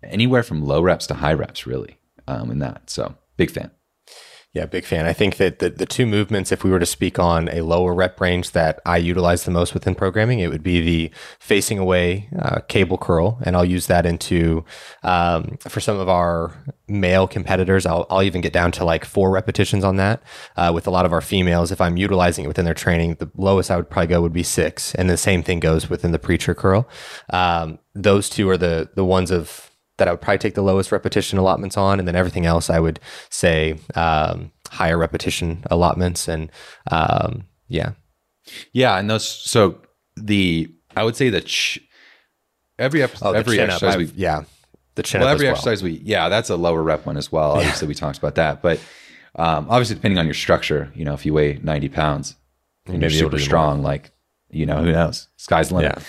[0.03, 2.89] anywhere from low reps to high reps, really, um, in that.
[2.89, 3.71] So big fan.
[4.51, 5.05] Yeah, big fan.
[5.05, 7.93] I think that the, the two movements, if we were to speak on a lower
[7.93, 12.29] rep range that I utilize the most within programming, it would be the facing away
[12.37, 13.37] uh, cable curl.
[13.43, 14.65] And I'll use that into,
[15.03, 16.51] um, for some of our
[16.87, 20.23] male competitors, I'll, I'll even get down to like four repetitions on that.
[20.57, 23.29] Uh, with a lot of our females, if I'm utilizing it within their training, the
[23.35, 24.95] lowest I would probably go would be six.
[24.95, 26.89] And the same thing goes within the preacher curl.
[27.29, 29.68] Um, those two are the, the ones of
[29.99, 32.79] that I would probably take the lowest repetition allotments on, and then everything else I
[32.79, 36.27] would say um, higher repetition allotments.
[36.27, 36.51] And
[36.91, 37.91] um, yeah,
[38.73, 39.27] yeah, and those.
[39.27, 39.81] So
[40.15, 41.79] the I would say that ch-
[42.77, 44.43] every episode, oh, every exercise we yeah
[44.95, 45.53] the chin well every well.
[45.53, 47.51] exercise we yeah that's a lower rep one as well.
[47.51, 47.89] Obviously yeah.
[47.89, 48.79] we talked about that, but
[49.35, 52.35] um, obviously depending on your structure, you know, if you weigh ninety pounds
[52.85, 53.85] and you're super strong, more.
[53.85, 54.11] like
[54.49, 55.27] you know, who knows?
[55.37, 56.01] Sky's the limit.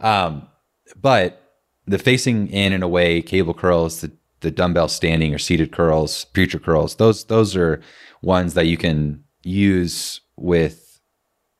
[0.00, 0.24] Yeah.
[0.24, 0.48] Um,
[0.96, 1.41] but
[1.86, 6.58] the facing in and away cable curls, the the dumbbell standing or seated curls, preacher
[6.58, 7.80] curls, those those are
[8.22, 11.00] ones that you can use with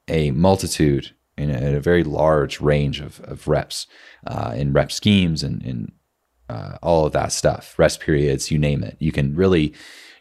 [0.09, 3.87] a multitude in a, a very large range of, of reps
[4.27, 5.93] uh, in rep schemes and, and
[6.49, 8.97] uh, all of that stuff, rest periods, you name it.
[8.99, 9.73] You can really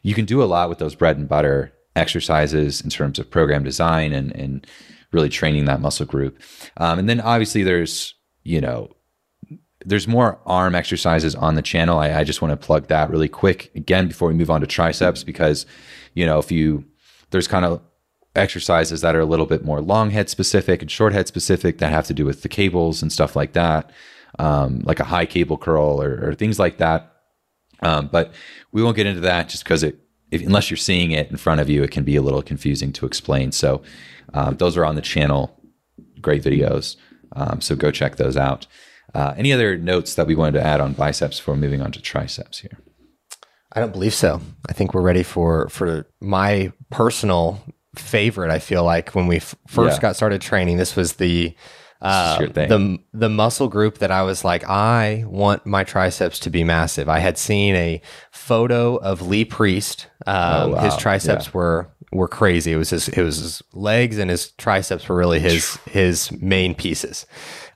[0.04, 3.64] you can do a lot with those bread and butter exercises in terms of program
[3.64, 4.66] design and and
[5.12, 6.40] really training that muscle group.
[6.78, 8.92] Um, and then obviously there's you know
[9.86, 12.00] there's more arm exercises on the channel.
[12.00, 14.68] I, I just want to plug that really quick again before we move on to
[14.68, 15.66] triceps because,
[16.14, 16.86] you know, if you,
[17.32, 17.82] there's kind of
[18.36, 21.92] exercises that are a little bit more long head specific and short head specific that
[21.92, 23.92] have to do with the cables and stuff like that,
[24.40, 27.12] um, like a high cable curl or, or things like that.
[27.82, 28.34] Um, but
[28.72, 29.98] we won't get into that just because it,
[30.30, 32.94] if, unless you're seeing it in front of you, it can be a little confusing
[32.94, 33.52] to explain.
[33.52, 33.82] So
[34.34, 35.60] um, those are on the channel,
[36.22, 36.96] great videos.
[37.34, 38.68] Um, so go check those out.
[39.14, 42.02] Uh, any other notes that we wanted to add on biceps before moving on to
[42.02, 42.78] triceps here?
[43.74, 44.42] I don't believe so.
[44.68, 47.64] I think we're ready for for my personal
[47.96, 48.52] favorite.
[48.52, 50.02] I feel like when we f- first yeah.
[50.02, 51.56] got started training, this was the
[52.02, 56.64] uh, the the muscle group that I was like, I want my triceps to be
[56.64, 57.08] massive.
[57.08, 60.08] I had seen a photo of Lee Priest.
[60.26, 60.82] Um, oh, wow.
[60.82, 61.52] His triceps yeah.
[61.54, 62.74] were were crazy.
[62.74, 66.74] It was his it was his legs and his triceps were really his his main
[66.74, 67.26] pieces.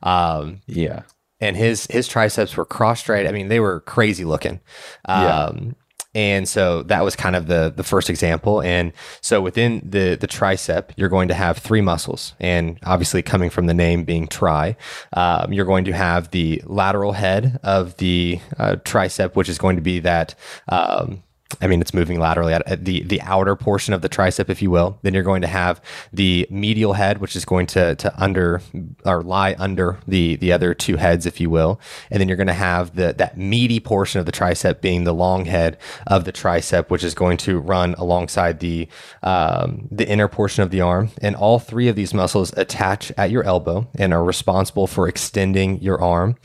[0.02, 1.04] Um, yeah,
[1.40, 3.28] and his his triceps were cross straight.
[3.28, 4.60] I mean, they were crazy looking.
[5.06, 5.72] Um, yeah.
[6.16, 8.62] And so that was kind of the the first example.
[8.62, 13.50] And so within the the tricep, you're going to have three muscles, and obviously coming
[13.50, 14.78] from the name being tri,
[15.12, 19.76] um, you're going to have the lateral head of the uh, tricep, which is going
[19.76, 20.36] to be that.
[20.70, 21.22] Um,
[21.62, 24.72] I mean, it's moving laterally at the the outer portion of the tricep, if you
[24.72, 24.98] will.
[25.04, 25.80] Then you're going to have
[26.12, 28.62] the medial head, which is going to to under
[29.06, 31.80] or lie under the the other two heads, if you will.
[32.10, 35.14] And then you're going to have the that meaty portion of the tricep being the
[35.14, 35.78] long head
[36.08, 38.88] of the tricep, which is going to run alongside the
[39.22, 41.12] um, the inner portion of the arm.
[41.22, 45.80] And all three of these muscles attach at your elbow and are responsible for extending
[45.80, 46.38] your arm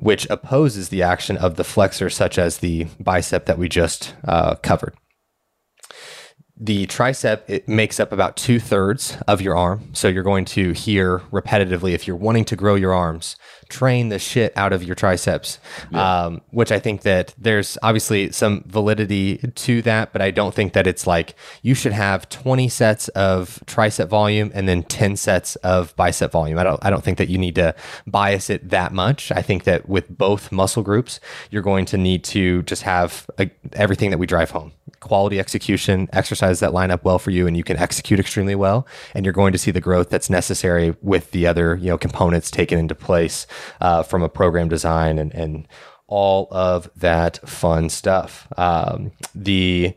[0.00, 4.54] which opposes the action of the flexor, such as the bicep that we just uh,
[4.56, 4.94] covered.
[6.56, 9.90] The tricep it makes up about two thirds of your arm.
[9.92, 13.36] So you're going to hear repetitively if you're wanting to grow your arms,
[13.70, 15.58] train the shit out of your triceps,
[15.90, 16.24] yeah.
[16.24, 20.74] um, which I think that there's obviously some validity to that, but I don't think
[20.74, 25.56] that it's like you should have 20 sets of tricep volume and then 10 sets
[25.56, 26.58] of bicep volume.
[26.58, 27.74] I don't, I don't think that you need to
[28.06, 29.32] bias it that much.
[29.32, 33.50] I think that with both muscle groups, you're going to need to just have a,
[33.72, 37.56] everything that we drive home quality execution, exercise that line up well for you, and
[37.56, 38.86] you can execute extremely well.
[39.14, 42.50] And you're going to see the growth that's necessary with the other you know components
[42.50, 43.46] taken into place
[43.80, 45.66] uh, from a program design and and
[46.06, 48.48] all of that fun stuff.
[48.56, 49.94] Um, the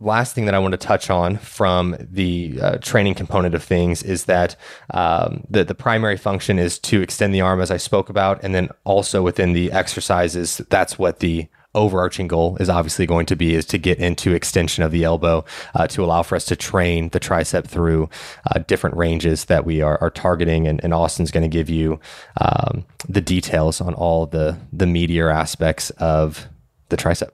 [0.00, 4.02] last thing that I want to touch on from the uh, training component of things
[4.02, 4.54] is that
[4.90, 8.42] um, the, the primary function is to extend the arm, as I spoke about.
[8.44, 13.36] And then also within the exercises, that's what the overarching goal is obviously going to
[13.36, 16.56] be is to get into extension of the elbow uh, to allow for us to
[16.56, 18.08] train the tricep through
[18.50, 22.00] uh, different ranges that we are, are targeting and, and austin's going to give you
[22.40, 26.48] um, the details on all the the meatier aspects of
[26.88, 27.30] the tricep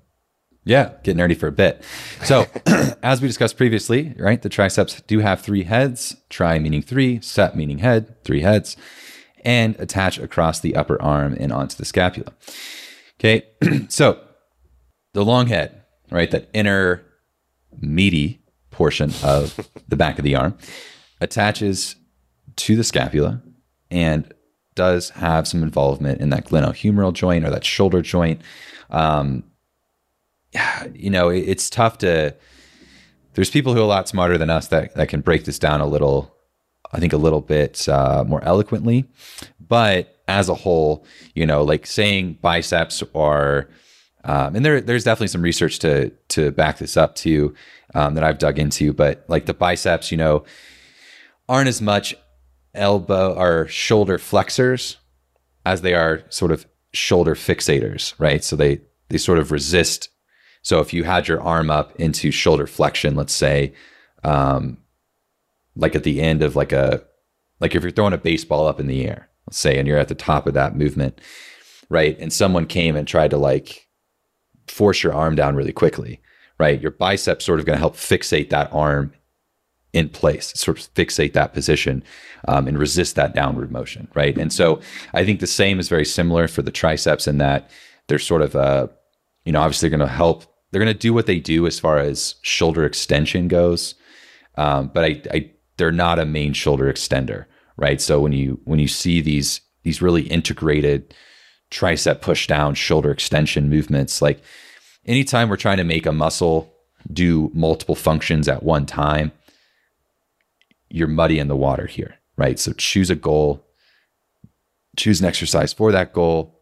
[0.66, 1.84] yeah, get nerdy for a bit.
[2.24, 2.46] So,
[3.02, 7.54] as we discussed previously, right, the triceps do have three heads, tri meaning three, sep
[7.54, 8.76] meaning head, three heads,
[9.44, 12.32] and attach across the upper arm and onto the scapula.
[13.20, 13.44] Okay,
[13.88, 14.20] so
[15.12, 17.04] the long head, right, that inner
[17.80, 20.56] meaty portion of the back of the arm
[21.20, 21.96] attaches
[22.56, 23.42] to the scapula
[23.90, 24.32] and
[24.74, 28.40] does have some involvement in that glenohumeral joint or that shoulder joint.
[28.90, 29.44] Um,
[30.94, 32.34] you know, it's tough to.
[33.34, 35.80] There's people who are a lot smarter than us that that can break this down
[35.80, 36.33] a little.
[36.94, 39.04] I think a little bit uh, more eloquently,
[39.60, 41.04] but as a whole,
[41.34, 43.68] you know, like saying biceps are,
[44.24, 47.54] um, and there there's definitely some research to to back this up too
[47.94, 50.44] um, that I've dug into, but like the biceps, you know,
[51.48, 52.14] aren't as much
[52.74, 54.96] elbow or shoulder flexors
[55.66, 58.42] as they are sort of shoulder fixators, right?
[58.42, 60.08] So they they sort of resist.
[60.62, 63.74] So if you had your arm up into shoulder flexion, let's say,
[64.22, 64.78] um,
[65.76, 67.02] like at the end of like a,
[67.60, 70.08] like if you're throwing a baseball up in the air, let's say, and you're at
[70.08, 71.20] the top of that movement,
[71.88, 72.18] right?
[72.18, 73.88] And someone came and tried to like
[74.66, 76.20] force your arm down really quickly,
[76.58, 76.80] right?
[76.80, 79.12] Your biceps sort of going to help fixate that arm
[79.92, 82.02] in place, sort of fixate that position
[82.48, 84.36] um, and resist that downward motion, right?
[84.36, 84.80] And so
[85.12, 87.70] I think the same is very similar for the triceps in that
[88.08, 88.88] they're sort of, uh,
[89.44, 91.98] you know, obviously going to help they're going to do what they do as far
[91.98, 93.94] as shoulder extension goes,
[94.56, 98.00] um, but I, I they're not a main shoulder extender, right?
[98.00, 101.14] So when you when you see these these really integrated
[101.70, 104.40] tricep push down shoulder extension movements, like
[105.06, 106.72] anytime we're trying to make a muscle
[107.12, 109.32] do multiple functions at one time,
[110.88, 112.58] you're muddy in the water here, right?
[112.58, 113.66] So choose a goal,
[114.96, 116.60] choose an exercise for that goal,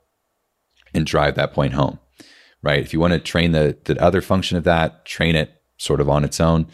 [0.95, 1.99] and drive that point home
[2.63, 2.83] right?
[2.83, 6.09] If you want to train the the other function of that, train it sort of
[6.09, 6.67] on its own,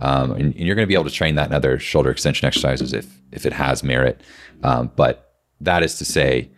[0.00, 2.46] um, and, and, you're going to be able to train that in other shoulder extension
[2.46, 4.20] exercises if if it has merit.
[4.62, 6.50] Um, but that is to say,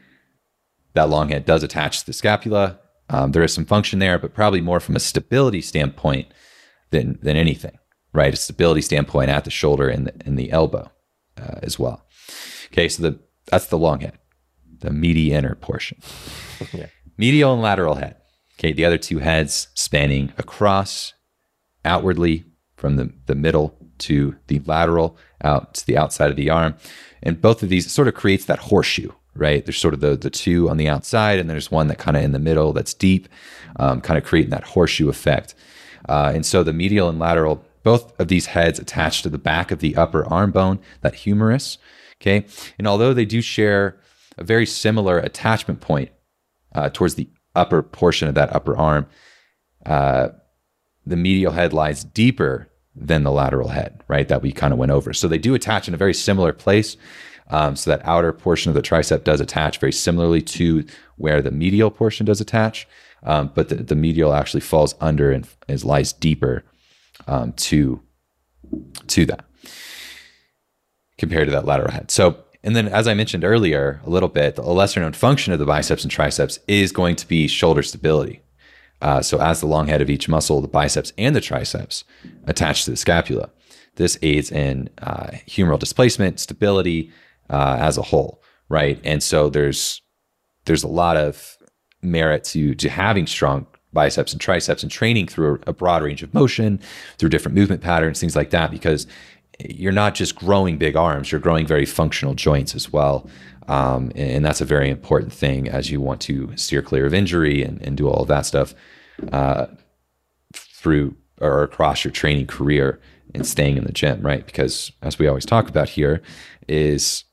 [0.95, 2.79] that long head does attach to the scapula.
[3.09, 6.29] Um, there is some function there, but probably more from a stability standpoint
[6.91, 7.79] than than anything,
[8.13, 8.33] right?
[8.33, 10.91] A stability standpoint at the shoulder and the, and the elbow
[11.37, 12.07] uh, as well.
[12.73, 14.19] Okay, so the that's the long head,
[14.81, 15.99] the meaty inner portion.
[16.73, 16.87] yeah.
[17.17, 18.17] Medial and lateral head.
[18.59, 21.13] Okay, the other two heads spanning across
[21.85, 22.45] outwardly
[22.77, 26.75] from the, the middle to the lateral out to the outside of the arm.
[27.23, 29.65] And both of these sort of creates that horseshoe, right?
[29.65, 32.23] There's sort of the, the two on the outside, and there's one that kind of
[32.23, 33.29] in the middle that's deep,
[33.77, 35.55] um, kind of creating that horseshoe effect.
[36.09, 39.71] Uh, and so the medial and lateral, both of these heads attached to the back
[39.71, 41.79] of the upper arm bone, that humerus.
[42.21, 42.47] Okay.
[42.79, 43.99] And although they do share
[44.39, 46.11] a very similar attachment point
[46.75, 49.07] uh, towards the upper portion of that upper arm,
[49.85, 50.29] uh,
[51.07, 54.29] the medial head lies deeper than the lateral head, right?
[54.29, 55.13] That we kind of went over.
[55.13, 56.97] So they do attach in a very similar place.
[57.49, 60.85] Um, so that outer portion of the tricep does attach very similarly to
[61.17, 62.89] where the medial portion does attach,
[63.23, 66.65] um, but the, the, medial actually falls under and is lies deeper
[67.29, 68.01] um, to
[69.07, 69.45] to that
[71.19, 72.11] compared to that lateral head.
[72.11, 75.61] So and then, as I mentioned earlier, a little bit, a lesser known function of
[75.61, 78.43] the biceps and triceps is going to be shoulder stability.
[79.03, 82.05] Uh, so, as the long head of each muscle, the biceps and the triceps
[82.45, 83.51] attach to the scapula.
[83.97, 87.11] This aids in uh, humeral displacement, stability
[87.51, 89.01] uh, as a whole, right?
[89.05, 90.03] And so there's
[90.67, 91.57] there's a lot of
[92.03, 96.23] merit to to having strong biceps and triceps and training through a, a broad range
[96.23, 96.79] of motion,
[97.19, 99.07] through different movement patterns, things like that, because
[99.59, 103.29] you're not just growing big arms, you're growing very functional joints as well.
[103.69, 107.63] Um, and that's a very important thing as you want to steer clear of injury
[107.63, 108.75] and, and do all of that stuff
[109.33, 109.67] uh,
[110.55, 113.01] through or across your training career
[113.35, 114.47] and staying in the gym, right?
[114.47, 116.23] Because as we always talk about here,
[116.69, 117.25] is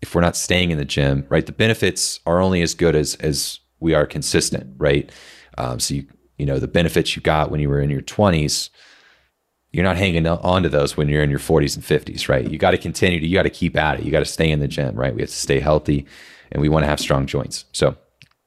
[0.00, 3.14] if we're not staying in the gym, right, the benefits are only as good as
[3.16, 5.10] as we are consistent, right?
[5.58, 6.06] Um, so you
[6.38, 8.70] you know the benefits you got when you were in your 20s
[9.74, 12.48] you're not hanging on to those when you're in your 40s and 50s, right?
[12.48, 14.04] You got to continue to, you got to keep at it.
[14.04, 15.12] You got to stay in the gym, right?
[15.12, 16.06] We have to stay healthy
[16.52, 17.64] and we want to have strong joints.
[17.72, 17.96] So,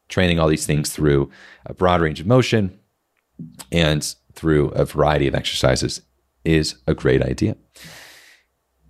[0.07, 1.29] training all these things through
[1.65, 2.79] a broad range of motion
[3.73, 6.01] and through a variety of exercises
[6.45, 7.57] is a great idea.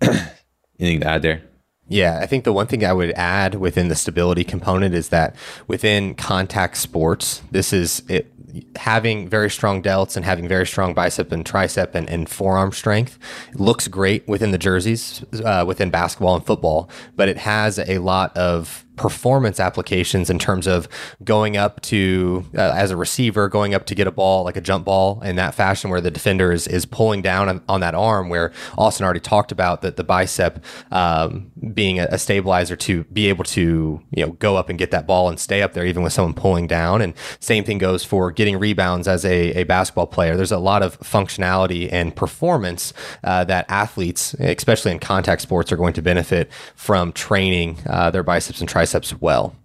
[0.00, 1.42] Anything to add there?
[1.88, 5.34] Yeah, I think the one thing I would add within the stability component is that
[5.66, 8.30] within contact sports, this is it,
[8.76, 13.18] having very strong delts and having very strong bicep and tricep and, and forearm strength
[13.54, 18.36] looks great within the jerseys uh, within basketball and football, but it has a lot
[18.36, 20.88] of performance applications in terms of
[21.24, 24.60] going up to uh, as a receiver going up to get a ball like a
[24.60, 27.94] jump ball in that fashion where the defender is, is pulling down on, on that
[27.94, 33.04] arm where austin already talked about that the bicep um, being a, a, stabilizer to
[33.04, 35.86] be able to you know go up and get that ball and stay up there
[35.86, 37.02] even with someone pulling down.
[37.02, 40.36] And same thing goes for getting rebounds as a, a basketball player.
[40.36, 42.92] There's a lot of functionality and performance
[43.24, 48.22] uh, that athletes especially in contact sports are going to benefit from training uh, their
[48.22, 48.87] biceps and triceps
[49.20, 49.56] well.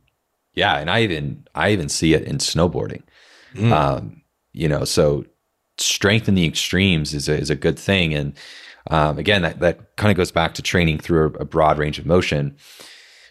[0.53, 3.03] Yeah, and I even I even see it in snowboarding.
[3.55, 3.71] Mm.
[3.71, 4.21] Um,
[4.51, 5.25] you know, so
[5.77, 8.33] strength in the extremes is a, is a good thing, and
[8.89, 11.97] um, again, that that kind of goes back to training through a, a, broad range
[11.99, 12.55] of motion,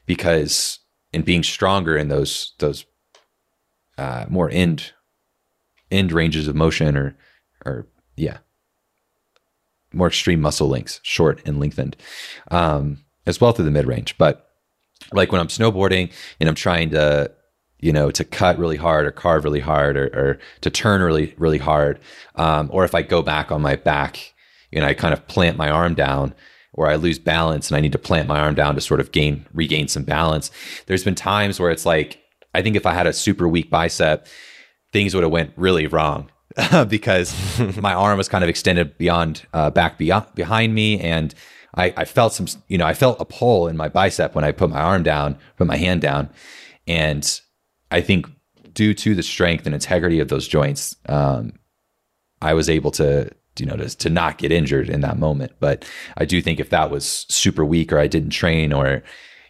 [0.06, 0.80] because
[1.12, 2.84] in being stronger in those those
[3.98, 4.92] uh, more end
[5.90, 7.16] end ranges of motion, or
[7.64, 7.86] or
[8.16, 8.38] yeah,
[9.92, 11.96] more extreme muscle lengths, short and lengthened,
[12.50, 14.51] um, as well through the mid range, but
[15.12, 17.30] like when I'm snowboarding and I'm trying to,
[17.80, 21.34] you know, to cut really hard or carve really hard or, or to turn really,
[21.36, 21.98] really hard.
[22.36, 24.34] Um, or if I go back on my back
[24.72, 26.34] and I kind of plant my arm down
[26.72, 29.12] or I lose balance and I need to plant my arm down to sort of
[29.12, 30.50] gain, regain some balance.
[30.86, 32.18] There's been times where it's like,
[32.54, 34.26] I think if I had a super weak bicep,
[34.92, 36.30] things would have went really wrong.
[36.88, 37.34] because
[37.80, 41.34] my arm was kind of extended beyond uh, back beyond, behind me and
[41.74, 44.52] I, I felt some, you know, I felt a pull in my bicep when I
[44.52, 46.28] put my arm down, put my hand down.
[46.86, 47.40] And
[47.90, 48.26] I think
[48.74, 51.54] due to the strength and integrity of those joints, um,
[52.40, 55.52] I was able to, you know, to, to not get injured in that moment.
[55.60, 59.02] But I do think if that was super weak or I didn't train or,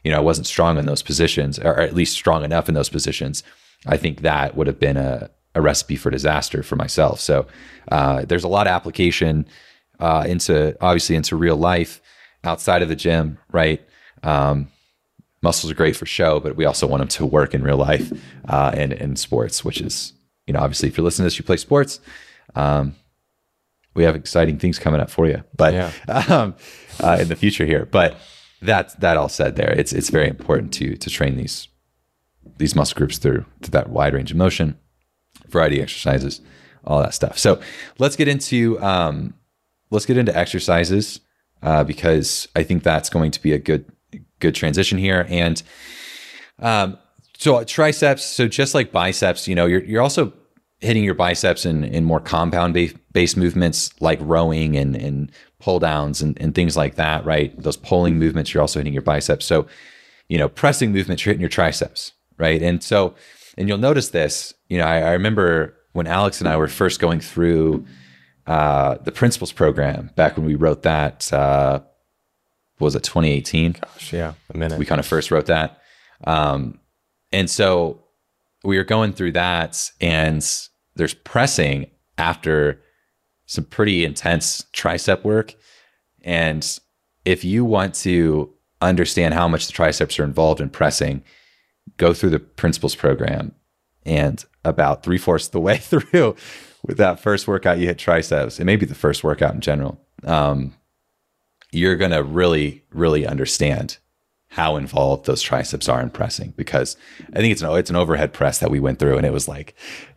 [0.04, 2.88] you know, I wasn't strong in those positions or at least strong enough in those
[2.88, 3.42] positions,
[3.86, 7.20] I think that would have been a, a recipe for disaster for myself.
[7.20, 7.46] So
[7.90, 9.46] uh, there's a lot of application
[9.98, 12.00] uh, into obviously into real life
[12.44, 13.80] outside of the gym, right?
[14.22, 14.68] Um,
[15.42, 18.12] muscles are great for show, but we also want them to work in real life
[18.48, 20.12] uh, and in sports, which is,
[20.46, 22.00] you know, obviously if you're listening to this, you play sports.
[22.54, 22.94] Um,
[23.94, 25.92] we have exciting things coming up for you, but yeah.
[26.28, 26.54] um,
[27.00, 27.86] uh, in the future here.
[27.86, 28.16] But
[28.62, 31.68] that that all said, there, it's it's very important to to train these
[32.56, 34.78] these muscle groups through to that wide range of motion,
[35.48, 36.40] variety of exercises,
[36.84, 37.38] all that stuff.
[37.38, 37.60] So
[37.98, 39.34] let's get into um,
[39.90, 41.20] let's get into exercises
[41.62, 43.84] uh, because I think that's going to be a good
[44.40, 45.26] good transition here.
[45.28, 45.62] And
[46.58, 46.98] um,
[47.38, 50.32] so triceps, so just like biceps, you know, you're you're also
[50.80, 52.74] hitting your biceps in in more compound
[53.12, 55.30] based movements like rowing and and
[55.62, 57.56] pull downs and, and things like that, right?
[57.62, 59.46] Those pulling movements, you're also hitting your biceps.
[59.46, 59.68] So,
[60.28, 62.60] you know, pressing movements, you're hitting your triceps, right?
[62.60, 63.14] And so,
[63.56, 66.98] and you'll notice this, you know, I, I remember when Alex and I were first
[66.98, 67.86] going through
[68.46, 71.32] uh, the principles program back when we wrote that.
[71.32, 71.80] Uh,
[72.78, 73.72] was it 2018?
[73.72, 74.78] Gosh, yeah, a minute.
[74.78, 75.80] We kind of first wrote that,
[76.24, 76.80] um,
[77.32, 78.02] and so
[78.64, 80.44] we were going through that, and
[80.96, 82.80] there's pressing after
[83.46, 85.54] some pretty intense tricep work,
[86.22, 86.80] and
[87.24, 91.22] if you want to understand how much the triceps are involved in pressing,
[91.96, 93.54] go through the principles program,
[94.04, 96.36] and about three fourths of the way through
[96.82, 100.00] with that first workout you hit triceps, it may be the first workout in general,
[100.24, 100.74] um,
[101.70, 103.98] you're going to really, really understand
[104.48, 106.94] how involved those triceps are in pressing because
[107.32, 109.48] I think it's an it's an overhead press that we went through and it was
[109.48, 109.74] like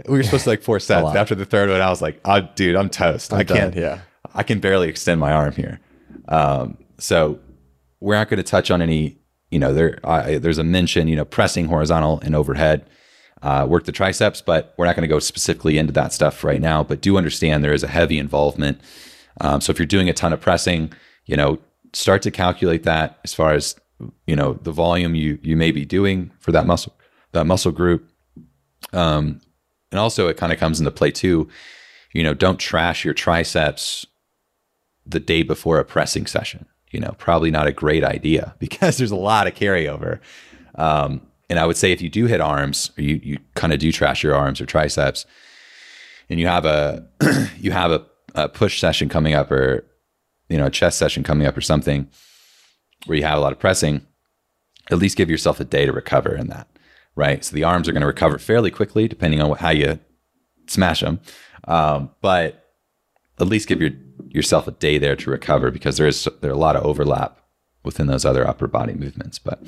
[0.09, 1.16] we were supposed to like four sets.
[1.16, 3.32] After the third one, I was like, oh, dude, I'm toast.
[3.32, 4.01] I'm I can not yeah.
[4.34, 5.80] I can barely extend my arm here.
[6.28, 7.39] Um, so
[8.01, 9.18] we're not going to touch on any.
[9.51, 11.07] You know, there uh, there's a mention.
[11.07, 12.86] You know, pressing horizontal and overhead
[13.46, 16.60] uh, work the triceps, but we're not going to go specifically into that stuff right
[16.60, 16.84] now.
[16.84, 18.82] But do understand there is a heavy involvement.
[19.39, 20.91] Um, so if you're doing a ton of pressing,
[21.28, 21.60] you know,
[21.93, 23.76] start to calculate that as far as
[24.26, 26.93] you know the volume you you may be doing for that muscle
[27.34, 28.10] that muscle group.
[28.93, 29.41] Um,
[29.91, 31.48] and also it kind of comes into play too.
[32.14, 34.08] You know, don't trash your triceps
[35.06, 36.66] the day before a pressing session.
[36.89, 40.20] You know, probably not a great idea because there's a lot of carryover.
[40.74, 43.80] Um, and I would say if you do hit arms, or you you kind of
[43.80, 45.26] do trash your arms or triceps,
[46.30, 47.08] and you have a
[47.58, 49.86] you have a, a push session coming up or
[50.50, 52.08] you know a chest session coming up or something
[53.06, 54.06] where you have a lot of pressing,
[54.89, 56.68] at least give yourself a day to recover in that,
[57.16, 57.43] right?
[57.43, 60.00] So the arms are going to recover fairly quickly depending on how you
[60.68, 61.20] smash them,
[61.68, 62.66] um, but
[63.39, 63.91] at least give your
[64.30, 67.39] yourself a day there to recover because there is there are a lot of overlap
[67.84, 69.39] within those other upper body movements.
[69.39, 69.60] But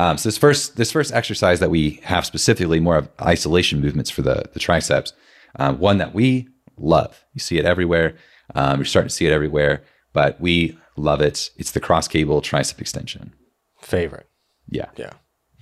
[0.00, 4.10] um, so this first this first exercise that we have specifically more of isolation movements
[4.10, 5.12] for the the triceps,
[5.60, 7.24] um, one that we love.
[7.34, 8.14] You see it everywhere.
[8.54, 9.82] Um, you're starting to see it everywhere,
[10.12, 11.50] but we love it.
[11.56, 13.32] It's the cross cable tricep extension.
[13.80, 14.26] Favorite.
[14.68, 15.12] Yeah, Yeah.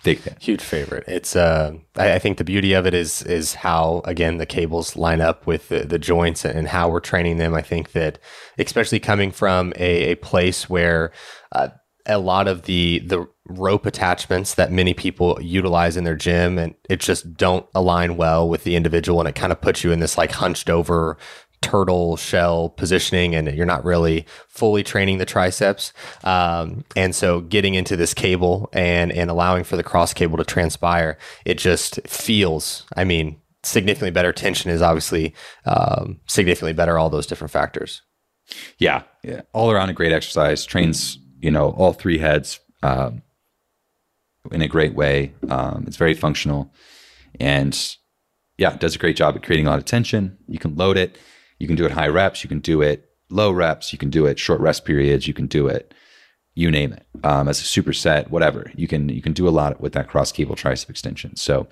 [0.04, 0.36] big fan.
[0.40, 1.04] Huge favorite.
[1.08, 4.96] It's uh, I, I think the beauty of it is is how again the cables
[4.96, 7.54] line up with the, the joints and how we're training them.
[7.54, 8.18] I think that
[8.58, 11.12] especially coming from a, a place where
[11.52, 11.68] uh,
[12.08, 16.74] a lot of the the rope attachments that many people utilize in their gym and
[16.90, 20.00] it just don't align well with the individual and it kind of puts you in
[20.00, 21.16] this like hunched over
[21.60, 25.92] turtle shell positioning and you're not really fully training the triceps.
[26.22, 30.44] Um, and so getting into this cable and and allowing for the cross cable to
[30.44, 34.32] transpire it just feels i mean significantly better.
[34.32, 35.34] Tension is obviously
[35.64, 38.02] um, significantly better all those different factors.
[38.78, 40.64] Yeah, yeah, all around a great exercise.
[40.64, 43.22] Trains, you know, all three heads um,
[44.50, 45.34] in a great way.
[45.48, 46.72] Um, it's very functional,
[47.38, 47.96] and
[48.56, 50.38] yeah, it does a great job at creating a lot of tension.
[50.48, 51.18] You can load it.
[51.58, 52.42] You can do it high reps.
[52.42, 53.92] You can do it low reps.
[53.92, 55.26] You can do it short rest periods.
[55.26, 55.92] You can do it,
[56.54, 58.70] you name it, um, as a superset, whatever.
[58.74, 61.36] You can you can do a lot with that cross cable tricep extension.
[61.36, 61.68] So,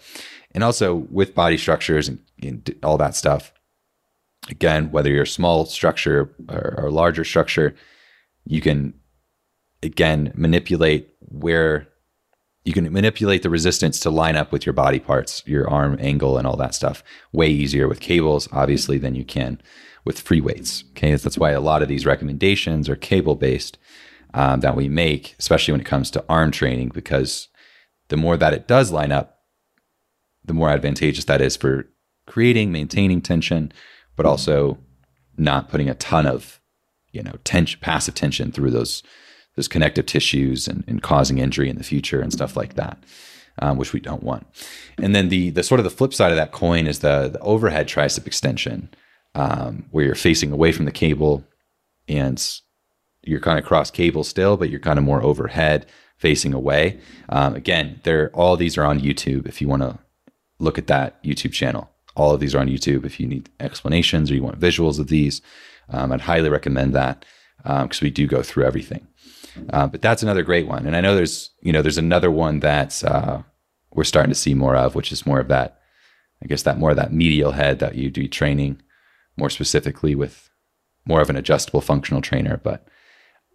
[0.53, 3.53] and also with body structures and, and all that stuff
[4.49, 7.75] again, whether you're a small structure or, or larger structure,
[8.45, 8.95] you can
[9.87, 11.89] again manipulate where
[12.65, 16.37] you can manipulate the resistance to line up with your body parts, your arm angle,
[16.37, 17.05] and all that stuff.
[17.33, 19.63] Way easier with cables, obviously, than you can
[20.05, 20.85] with free weights.
[20.91, 23.79] Okay, that's why a lot of these recommendations are cable based
[24.35, 27.49] um, that we make, especially when it comes to arm training, because
[28.09, 29.39] the more that it does line up,
[30.45, 31.89] the more advantageous that is for
[32.27, 33.73] creating, maintaining tension,
[34.17, 34.79] but also
[35.37, 36.61] not putting a ton of,
[37.13, 39.03] you know, tension, passive tension through those
[39.57, 42.99] those connective tissues and, and causing injury in the future and stuff like that,
[43.61, 44.47] um, which we don't want.
[44.99, 47.41] And then the the sort of the flip side of that coin is the the
[47.41, 48.91] overhead tricep extension,
[49.35, 51.45] um, where you're facing away from the cable
[52.07, 52.61] and
[53.23, 55.87] you're kind of cross cable still, but you're kind of more overhead
[56.17, 57.01] facing away.
[57.29, 59.99] Um, again, there all these are on YouTube if you want to
[60.59, 61.91] look at that YouTube channel.
[62.15, 65.09] All of these are on YouTube if you need explanations or you want visuals of
[65.09, 65.43] these.
[65.91, 67.25] Um, I'd highly recommend that
[67.63, 69.07] because we do go through everything.
[69.71, 72.61] Uh, but that's another great one, and I know there's you know there's another one
[72.61, 73.43] that uh,
[73.93, 75.81] we're starting to see more of, which is more of that,
[76.43, 78.83] I guess that more of that medial head that you do training
[79.37, 80.51] more specifically with
[81.07, 82.61] more of an adjustable functional trainer.
[82.63, 82.87] But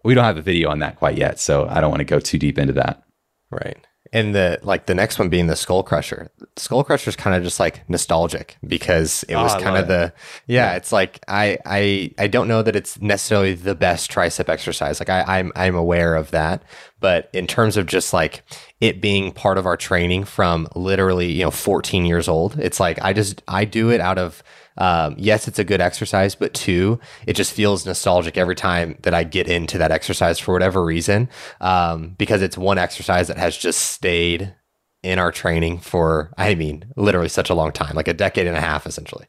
[0.04, 2.20] we don't have a video on that quite yet, so I don't want to go
[2.20, 3.04] too deep into that.
[3.50, 3.86] Right.
[4.14, 6.30] And the like the next one being the Skull Crusher.
[6.58, 10.12] Skull Crusher is kind of just like nostalgic because it Oh, was kind of the
[10.48, 15.00] yeah, it's like I I I don't know that it's necessarily the best tricep exercise.
[15.00, 16.62] Like I I'm I'm aware of that,
[17.00, 18.44] but in terms of just like
[18.82, 23.00] it being part of our training from literally, you know, 14 years old, it's like
[23.02, 24.44] I just I do it out of
[24.82, 29.14] um, yes, it's a good exercise, but two, it just feels nostalgic every time that
[29.14, 31.30] I get into that exercise for whatever reason,
[31.60, 34.56] um, because it's one exercise that has just stayed
[35.04, 38.58] in our training for, I mean, literally such a long time, like a decade and
[38.58, 39.28] a half, essentially.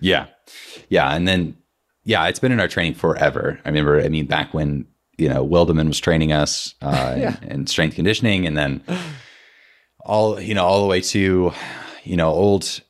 [0.00, 0.26] Yeah.
[0.88, 1.14] Yeah.
[1.14, 1.56] And then,
[2.04, 3.60] yeah, it's been in our training forever.
[3.64, 4.86] I remember, I mean, back when,
[5.18, 7.36] you know, Wildeman was training us uh, Yeah.
[7.42, 8.82] in strength conditioning and then
[10.04, 11.52] all, you know, all the way to,
[12.04, 12.80] you know, old,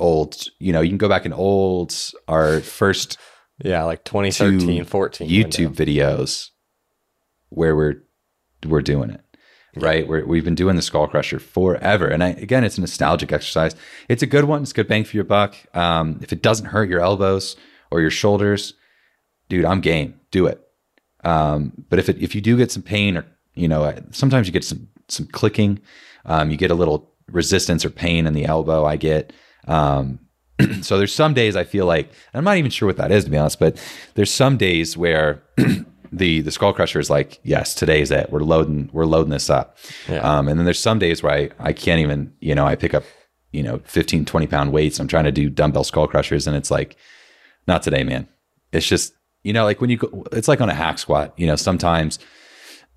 [0.00, 1.94] old, you know, you can go back in old,
[2.26, 3.18] our first
[3.62, 5.28] Yeah, like 2013, 14.
[5.28, 6.50] YouTube videos
[7.50, 8.02] where we're,
[8.66, 9.20] we're doing it.
[9.76, 10.06] Right.
[10.06, 12.08] We're, we've been doing the skull crusher forever.
[12.08, 13.76] And I, again, it's a nostalgic exercise.
[14.08, 14.62] It's a good one.
[14.62, 15.54] It's a good bang for your buck.
[15.74, 17.56] Um, if it doesn't hurt your elbows
[17.90, 18.74] or your shoulders,
[19.48, 20.18] dude, I'm game.
[20.32, 20.60] Do it.
[21.22, 24.52] Um, but if it, if you do get some pain or, you know, sometimes you
[24.52, 25.80] get some, some clicking,
[26.24, 28.84] um, you get a little resistance or pain in the elbow.
[28.84, 29.32] I get,
[29.66, 30.20] um,
[30.82, 33.30] so there's some days I feel like I'm not even sure what that is to
[33.30, 33.76] be honest, but
[34.14, 35.42] there's some days where
[36.12, 38.30] the the skull crusher is like, yes, today's it.
[38.30, 39.76] We're loading we're loading this up.
[40.08, 40.18] Yeah.
[40.18, 42.94] Um, and then there's some days where I I can't even you know I pick
[42.94, 43.04] up
[43.52, 44.98] you know 15 20 pound weights.
[44.98, 46.96] I'm trying to do dumbbell skull crushers and it's like,
[47.66, 48.28] not today, man.
[48.72, 51.34] It's just you know like when you go, it's like on a hack squat.
[51.36, 52.18] You know sometimes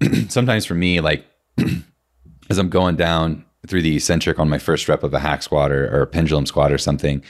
[0.30, 1.26] sometimes for me like
[2.50, 5.72] as I'm going down through the eccentric on my first rep of a hack squat
[5.72, 7.24] or, or a pendulum squat or something,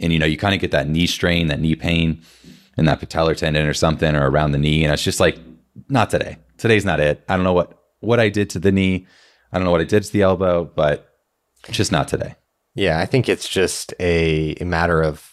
[0.00, 2.22] and you know, you kind of get that knee strain, that knee pain,
[2.76, 5.38] and that patellar tendon or something or around the knee, and it's just like,
[5.88, 6.38] not today.
[6.56, 7.24] Today's not it.
[7.28, 9.06] I don't know what what I did to the knee.
[9.52, 11.08] I don't know what I did to the elbow, but
[11.70, 12.34] just not today.
[12.74, 15.32] Yeah, I think it's just a, a matter of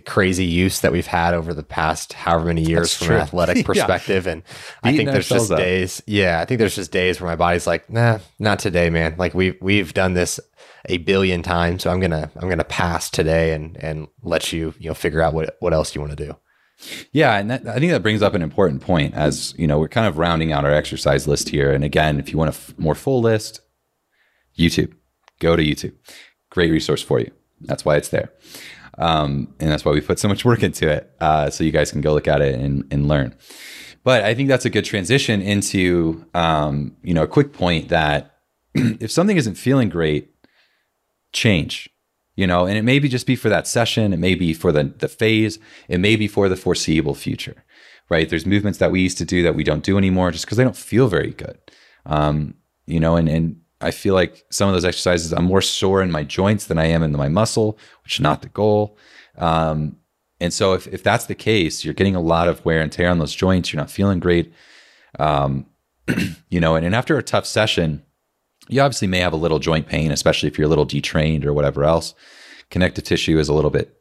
[0.00, 3.16] crazy use that we've had over the past however many years That's from true.
[3.16, 3.62] an athletic Yeah.
[3.64, 4.26] perspective.
[4.26, 4.42] And
[4.82, 5.58] I think there's just up.
[5.58, 6.02] days.
[6.06, 9.14] Yeah, I think there's just days where my body's like, nah, not today, man.
[9.18, 10.40] Like we've we've done this
[10.86, 14.88] a billion times, so I'm gonna I'm gonna pass today and and let you you
[14.88, 16.36] know figure out what what else you want to do.
[17.12, 19.14] Yeah, and that, I think that brings up an important point.
[19.14, 21.72] As you know, we're kind of rounding out our exercise list here.
[21.72, 23.60] And again, if you want a f- more full list,
[24.58, 24.92] YouTube,
[25.38, 25.94] go to YouTube.
[26.50, 27.30] Great resource for you.
[27.60, 28.30] That's why it's there,
[28.98, 31.90] um, and that's why we put so much work into it, uh, so you guys
[31.90, 33.34] can go look at it and, and learn.
[34.02, 38.40] But I think that's a good transition into um, you know a quick point that
[38.74, 40.34] if something isn't feeling great,
[41.32, 41.90] change
[42.36, 42.66] you know?
[42.66, 44.12] And it may be just be for that session.
[44.12, 45.58] It may be for the the phase.
[45.88, 47.64] It may be for the foreseeable future
[48.08, 48.28] right?
[48.28, 50.64] There's movements that we used to do that we don't do anymore just because they
[50.64, 51.58] don't feel very good.
[52.06, 52.54] Um,
[52.86, 56.10] you know and and i feel like some of those exercises i'm more sore in
[56.10, 58.96] my joints than i am in my muscle which is not the goal
[59.38, 59.96] um,
[60.40, 63.10] and so if, if that's the case you're getting a lot of wear and tear
[63.10, 64.52] on those joints you're not feeling great
[65.18, 65.66] um,
[66.48, 68.02] you know and, and after a tough session
[68.68, 71.52] you obviously may have a little joint pain, especially if you're a little detrained or
[71.52, 72.14] whatever else.
[72.70, 74.00] Connective tissue is a little bit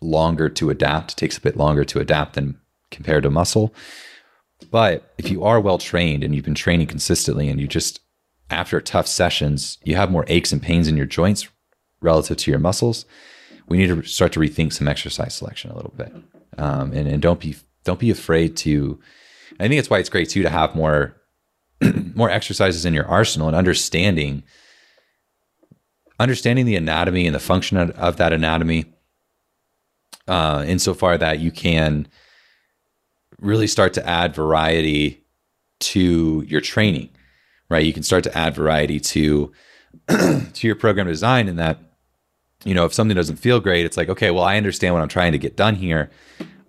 [0.00, 2.58] longer to adapt, takes a bit longer to adapt than
[2.90, 3.74] compared to muscle.
[4.70, 8.00] But if you are well trained and you've been training consistently and you just,
[8.52, 11.48] after tough sessions, you have more aches and pains in your joints
[12.00, 13.06] relative to your muscles,
[13.68, 16.12] we need to start to rethink some exercise selection a little bit.
[16.58, 19.00] Um, and, and don't be don't be afraid to
[19.58, 21.16] I think it's why it's great too to have more
[22.14, 24.42] more exercises in your arsenal and understanding
[26.20, 28.84] understanding the anatomy and the function of, of that anatomy
[30.28, 32.06] uh, insofar that you can
[33.40, 35.24] really start to add variety
[35.80, 37.08] to your training
[37.72, 39.52] right you can start to add variety to
[40.08, 41.78] to your program design in that
[42.64, 45.08] you know if something doesn't feel great it's like okay well i understand what i'm
[45.08, 46.10] trying to get done here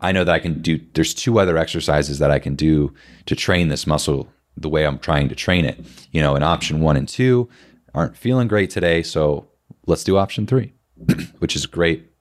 [0.01, 2.93] i know that i can do there's two other exercises that i can do
[3.25, 4.27] to train this muscle
[4.57, 5.79] the way I'm trying to train it.
[6.11, 7.49] You know, and option one and two
[7.93, 9.47] aren't feeling great today, so
[9.85, 10.73] let's do option three,
[11.39, 12.11] which is great,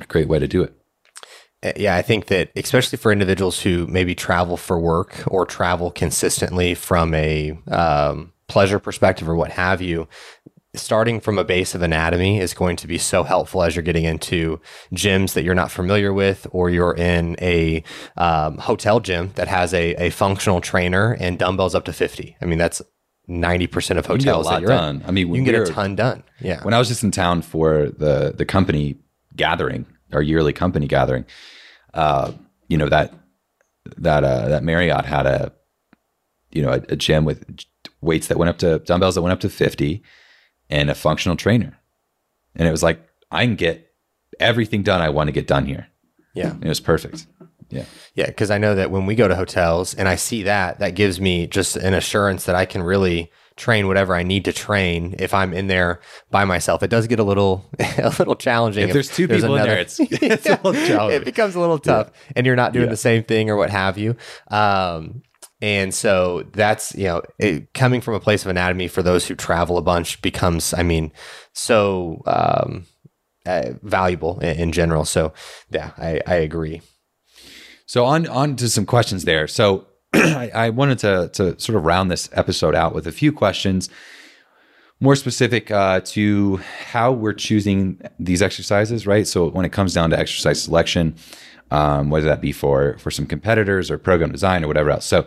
[0.00, 0.74] a great way to do it.
[1.62, 5.90] Uh, Yeah, I think that especially for individuals who maybe travel for work or travel
[5.90, 10.08] consistently from a um, pleasure perspective or what have you,
[10.74, 14.04] starting from a base of anatomy is going to be so helpful as you're getting
[14.04, 14.60] into
[14.94, 17.82] gyms that you're not familiar with, or you're in a
[18.18, 22.36] um, hotel gym that has a, a functional trainer and dumbbells up to 50.
[22.42, 22.82] I mean, that's
[23.28, 24.96] 90% of You can get a hotels lot that you're done.
[25.00, 25.06] in.
[25.06, 26.22] I mean, You can get a ton done.
[26.40, 26.62] Yeah.
[26.62, 28.96] When I was just in town for the the company
[29.34, 29.86] gathering,
[30.16, 31.24] our yearly company gathering,
[31.94, 32.32] uh,
[32.68, 33.14] you know that
[33.96, 35.52] that uh, that Marriott had a
[36.50, 37.44] you know a, a gym with
[38.00, 40.02] weights that went up to dumbbells that went up to fifty,
[40.68, 41.78] and a functional trainer,
[42.56, 43.00] and it was like
[43.30, 43.92] I can get
[44.40, 45.88] everything done I want to get done here.
[46.34, 46.54] Yeah.
[46.60, 47.26] It was perfect.
[47.70, 47.84] Yeah.
[48.14, 50.94] Yeah, because I know that when we go to hotels and I see that, that
[50.94, 55.14] gives me just an assurance that I can really train whatever I need to train
[55.18, 56.00] if I'm in there
[56.30, 56.82] by myself.
[56.82, 58.84] It does get a little a little challenging.
[58.88, 61.22] If there's two people in there, it's- it's a little challenging.
[61.22, 63.96] It becomes a little tough, and you're not doing the same thing or what have
[63.98, 64.16] you.
[64.50, 65.22] Um,
[65.62, 69.34] and so that's you know it, coming from a place of anatomy for those who
[69.34, 71.12] travel a bunch becomes, I mean,
[71.54, 72.84] so um,
[73.46, 75.06] uh, valuable in, in general.
[75.06, 75.32] So
[75.70, 76.82] yeah, I, I agree.
[77.86, 79.46] So on on to some questions there.
[79.48, 79.86] So
[80.36, 83.88] I, I wanted to to sort of round this episode out with a few questions,
[85.00, 89.06] more specific uh, to how we're choosing these exercises.
[89.06, 89.26] Right.
[89.26, 91.16] So when it comes down to exercise selection,
[91.70, 95.04] um, whether that be for for some competitors or program design or whatever else.
[95.04, 95.26] So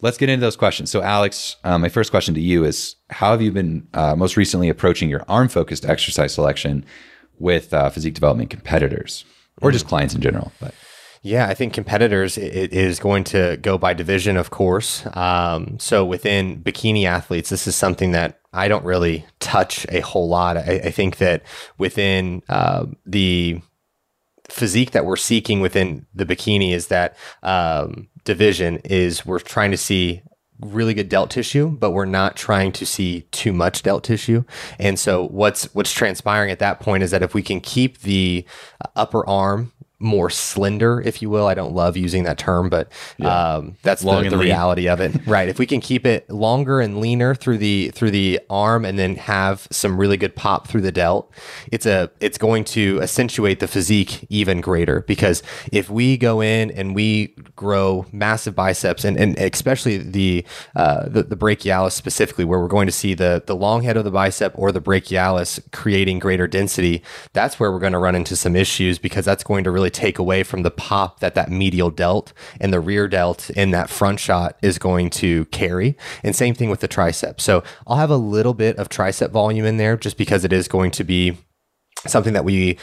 [0.00, 0.90] let's get into those questions.
[0.90, 4.36] So Alex, uh, my first question to you is: How have you been uh, most
[4.36, 6.84] recently approaching your arm focused exercise selection
[7.38, 9.24] with uh, physique development competitors
[9.60, 10.52] or just clients in general?
[10.60, 10.74] But
[11.22, 15.04] Yeah, I think competitors it is going to go by division, of course.
[15.12, 20.28] Um, so within bikini athletes, this is something that I don't really touch a whole
[20.28, 20.56] lot.
[20.56, 21.42] I, I think that
[21.76, 23.60] within uh, the
[24.48, 29.76] physique that we're seeking within the bikini is that um, division is we're trying to
[29.76, 30.22] see
[30.60, 34.44] really good delt tissue, but we're not trying to see too much delt tissue.
[34.78, 38.46] And so what's what's transpiring at that point is that if we can keep the
[38.96, 41.46] upper arm more slender, if you will.
[41.46, 42.90] I don't love using that term, but
[43.20, 45.14] um, that's Long the, the reality of it.
[45.26, 45.48] right.
[45.48, 49.16] If we can keep it longer and leaner through the through the arm, and then
[49.16, 51.30] have some really good pop through the delt,
[51.70, 55.02] it's a it's going to accentuate the physique even greater.
[55.02, 60.44] Because if we go in and we grow massive biceps, and, and especially the,
[60.74, 64.04] uh, the the brachialis specifically, where we're going to see the the long head of
[64.04, 67.02] the bicep or the brachialis creating greater density,
[67.34, 70.18] that's where we're going to run into some issues because that's going to really take
[70.18, 74.20] away from the pop that that medial delt and the rear delt in that front
[74.20, 75.96] shot is going to carry.
[76.22, 77.40] And same thing with the tricep.
[77.40, 80.68] So I'll have a little bit of tricep volume in there just because it is
[80.68, 81.36] going to be
[82.06, 82.78] something that we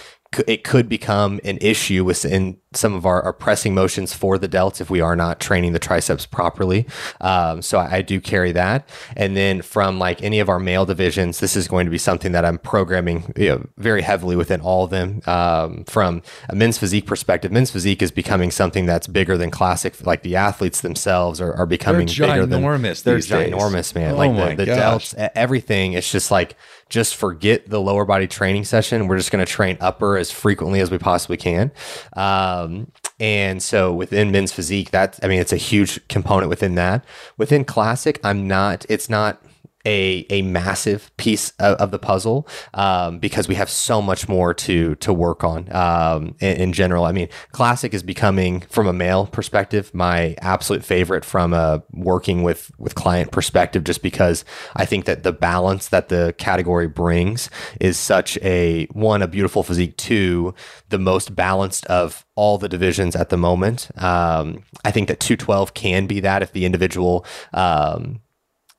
[0.46, 4.82] it could become an issue within some of our, our pressing motions for the delts
[4.82, 6.86] if we are not training the triceps properly.
[7.22, 8.88] Um, so I, I do carry that.
[9.16, 12.34] And then from like any of our male divisions, this is going to be something
[12.34, 15.22] that I'm programming you know, very heavily within all of them.
[15.26, 20.06] Um, from a men's physique perspective, men's physique is becoming something that's bigger than classic.
[20.06, 23.54] Like the athletes themselves are, are becoming They're bigger than ginormous They're these days.
[23.54, 24.12] ginormous, man.
[24.12, 25.14] Oh like my the, the gosh.
[25.14, 25.94] delts, everything.
[25.94, 26.58] It's just like
[26.90, 29.08] just forget the lower body training session.
[29.08, 31.72] We're just going to train upper as frequently as we possibly can.
[32.14, 37.04] Um, and so within men's physique, that I mean, it's a huge component within that.
[37.38, 38.86] Within classic, I'm not.
[38.90, 39.42] It's not.
[39.88, 44.54] A, a massive piece of, of the puzzle um, because we have so much more
[44.54, 47.06] to to work on um, in, in general.
[47.06, 52.44] I mean, classic is becoming, from a male perspective, my absolute favorite from a working
[52.44, 54.44] with with client perspective, just because
[54.76, 59.64] I think that the balance that the category brings is such a one a beautiful
[59.64, 60.54] physique, two
[60.90, 63.90] the most balanced of all the divisions at the moment.
[63.96, 68.22] Um, I think that 212 can be that if the individual um,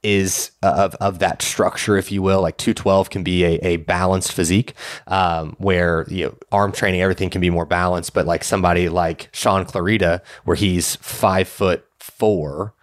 [0.03, 2.41] is of, of that structure, if you will.
[2.41, 4.75] Like 212 can be a, a balanced physique
[5.07, 8.15] um, where you know, arm training, everything can be more balanced.
[8.15, 12.75] But like somebody like Shaun Clarida, where he's five foot four,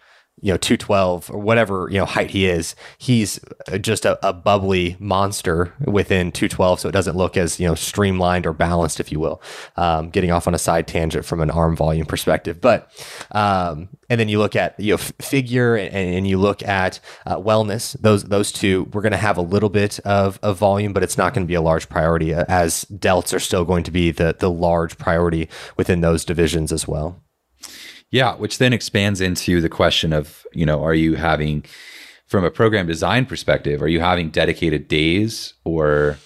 [0.42, 3.40] you know, 212 or whatever, you know, height he is, he's
[3.80, 6.82] just a, a bubbly monster within 212.
[6.82, 9.42] So it doesn't look as, you know, streamlined or balanced, if you will.
[9.78, 12.60] Um, getting off on a side tangent from an arm volume perspective.
[12.60, 12.92] But,
[13.32, 17.00] um, and then you look at, you know, f- figure and, and you look at
[17.26, 20.92] uh, wellness, those, those two, we're going to have a little bit of, of volume,
[20.92, 23.84] but it's not going to be a large priority uh, as delts are still going
[23.86, 27.22] to be the, the large priority within those divisions as well.
[28.12, 31.66] Yeah, which then expands into the question of, you know, are you having,
[32.28, 36.18] from a program design perspective, are you having dedicated days or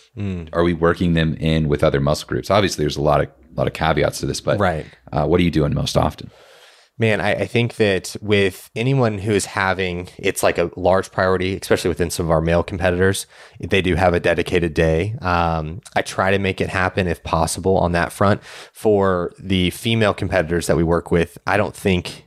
[0.53, 2.51] are we working them in with other muscle groups?
[2.51, 4.86] Obviously, there's a lot of lot of caveats to this, but Right.
[5.11, 6.30] uh, what are you doing most often?
[6.99, 11.57] Man, I, I think that with anyone who is having, it's like a large priority,
[11.57, 13.25] especially within some of our male competitors,
[13.61, 15.15] they do have a dedicated day.
[15.21, 18.43] Um, I try to make it happen if possible on that front.
[18.73, 22.25] For the female competitors that we work with, I don't think.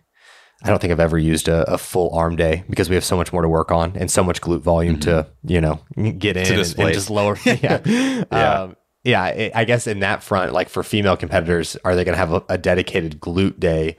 [0.64, 3.16] I don't think I've ever used a, a full arm day because we have so
[3.16, 6.46] much more to work on and so much glute volume to you know get in
[6.46, 7.36] and, and just lower.
[7.44, 8.24] Yeah, Yeah.
[8.60, 9.20] Um, yeah.
[9.22, 12.32] I I guess in that front, like for female competitors, are they going to have
[12.32, 13.96] a, a dedicated glute day?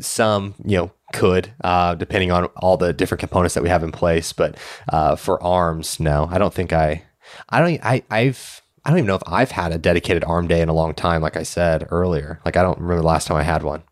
[0.00, 3.92] Some you know could uh, depending on all the different components that we have in
[3.92, 4.56] place but
[4.88, 7.02] uh, for arms no i don't think i
[7.50, 10.60] i don't i i've i don't even know if i've had a dedicated arm day
[10.60, 13.36] in a long time like i said earlier like i don't remember the last time
[13.36, 13.82] i had one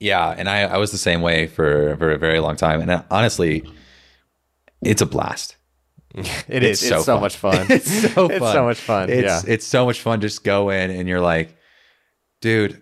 [0.00, 2.90] Yeah, and I, I was the same way for for a very long time, and
[2.90, 3.62] uh, honestly,
[4.80, 5.56] it's a blast.
[6.48, 6.82] It is.
[6.82, 7.20] It's it's so so fun.
[7.20, 10.20] much fun It's so it's so much fun It's yeah it's so much fun.
[10.22, 11.54] Just go in and you're like,
[12.40, 12.80] dude,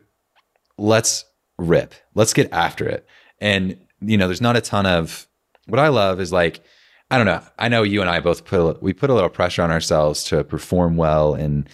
[0.78, 1.24] let's
[1.58, 1.94] rip.
[2.14, 3.06] Let's get after it.
[3.40, 5.26] And you know, there's not a ton of
[5.66, 6.60] what I love is like,
[7.10, 7.42] I don't know.
[7.58, 10.24] I know you and I both put a, we put a little pressure on ourselves
[10.24, 11.68] to perform well, and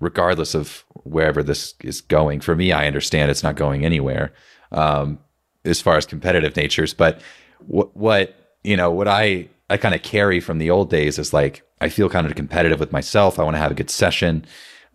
[0.00, 2.40] regardless of wherever this is going.
[2.40, 4.32] For me, I understand it's not going anywhere
[4.72, 5.18] um,
[5.64, 6.94] as far as competitive natures.
[6.94, 7.20] But
[7.66, 11.32] what what you know what I I kind of carry from the old days is
[11.32, 13.38] like I feel kind of competitive with myself.
[13.38, 14.44] I want to have a good session.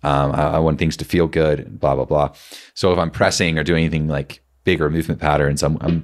[0.04, 1.80] Um, I, I want things to feel good.
[1.80, 2.34] Blah blah blah.
[2.74, 6.04] So if I'm pressing or doing anything like bigger movement patterns, I'm, I'm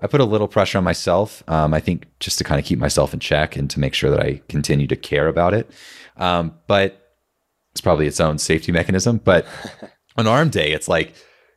[0.00, 1.42] I put a little pressure on myself.
[1.48, 4.10] Um, I think just to kind of keep myself in check and to make sure
[4.10, 5.70] that I continue to care about it.
[6.16, 7.16] Um, but
[7.72, 9.18] it's probably its own safety mechanism.
[9.18, 9.46] But
[10.16, 11.14] on arm day, it's like,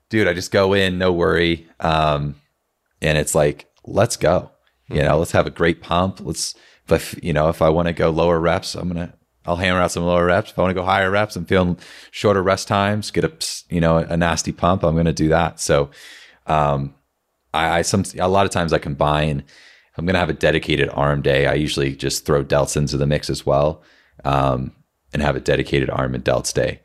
[0.10, 1.68] dude, I just go in, no worry.
[1.80, 2.36] Um,
[3.02, 4.52] and it's like, let's go.
[4.90, 6.20] You know, let's have a great pump.
[6.22, 6.54] Let's,
[6.88, 9.14] if I, you know, if I want to go lower reps, I'm gonna,
[9.46, 10.52] I'll hammer out some lower reps.
[10.52, 11.78] If I want to go higher reps, I'm feeling
[12.12, 13.32] shorter rest times, get a,
[13.74, 14.84] you know, a nasty pump.
[14.84, 15.60] I'm gonna do that.
[15.60, 15.90] So,
[16.48, 16.94] um,
[17.54, 19.44] I, I some a lot of times I combine.
[19.98, 23.30] I'm gonna have a dedicated arm day, I usually just throw delts into the mix
[23.30, 23.82] as well,
[24.24, 24.74] um,
[25.14, 26.82] and have a dedicated arm and delts day.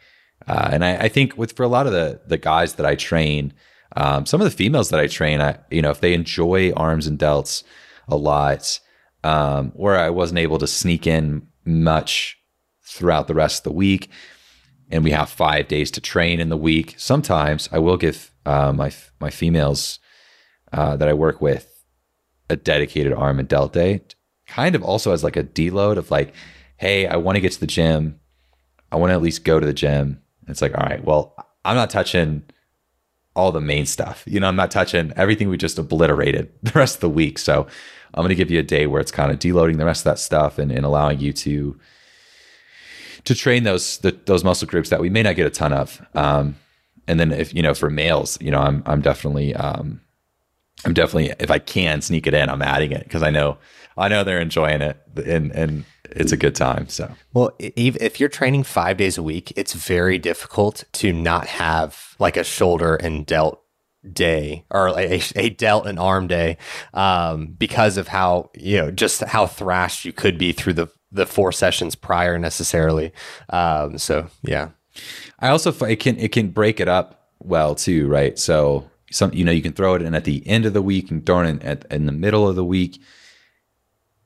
[0.48, 2.94] Uh, and I, I, think with for a lot of the the guys that I
[2.94, 3.52] train,
[3.96, 7.06] um, some of the females that I train, I you know if they enjoy arms
[7.06, 7.62] and delts
[8.08, 8.80] a lot,
[9.24, 12.38] um, I wasn't able to sneak in much
[12.86, 14.10] throughout the rest of the week,
[14.90, 16.94] and we have five days to train in the week.
[16.96, 19.98] Sometimes I will give uh, my my females
[20.72, 21.84] uh, that I work with
[22.48, 24.02] a dedicated arm and delt day,
[24.46, 26.34] kind of also as like a deload of like,
[26.76, 28.20] hey, I want to get to the gym.
[28.92, 30.22] I want to at least go to the gym.
[30.46, 31.34] It's like, all right, well,
[31.64, 32.44] I'm not touching
[33.34, 34.22] all the main stuff.
[34.26, 37.38] You know, I'm not touching everything we just obliterated the rest of the week.
[37.38, 37.66] So
[38.14, 40.12] I'm going to give you a day where it's kind of deloading the rest of
[40.12, 41.78] that stuff and, and allowing you to
[43.26, 46.04] to train those the, those muscle groups that we may not get a ton of.
[46.14, 46.56] Um,
[47.06, 50.00] and then if you know for males, you know, I'm I'm definitely um,
[50.84, 53.58] I'm definitely if I can sneak it in, I'm adding it because I know
[53.96, 54.96] I know they're enjoying it
[55.26, 56.88] and and it's a good time.
[56.88, 62.16] So well, if you're training five days a week, it's very difficult to not have
[62.18, 63.62] like a shoulder and delt
[64.12, 66.58] day or a, a delt and arm day
[66.94, 71.26] um, because of how you know just how thrashed you could be through the the
[71.26, 73.12] four sessions prior necessarily.
[73.50, 74.70] Um, so yeah,
[75.40, 78.38] I also it can it can break it up well too, right?
[78.38, 81.10] So some you know you can throw it in at the end of the week
[81.10, 83.00] and throw it in at in the middle of the week.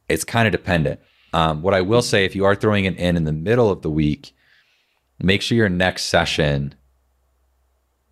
[0.09, 1.01] It's kind of dependent.
[1.33, 3.83] Um, what I will say, if you are throwing it in in the middle of
[3.83, 4.33] the week,
[5.21, 6.75] make sure your next session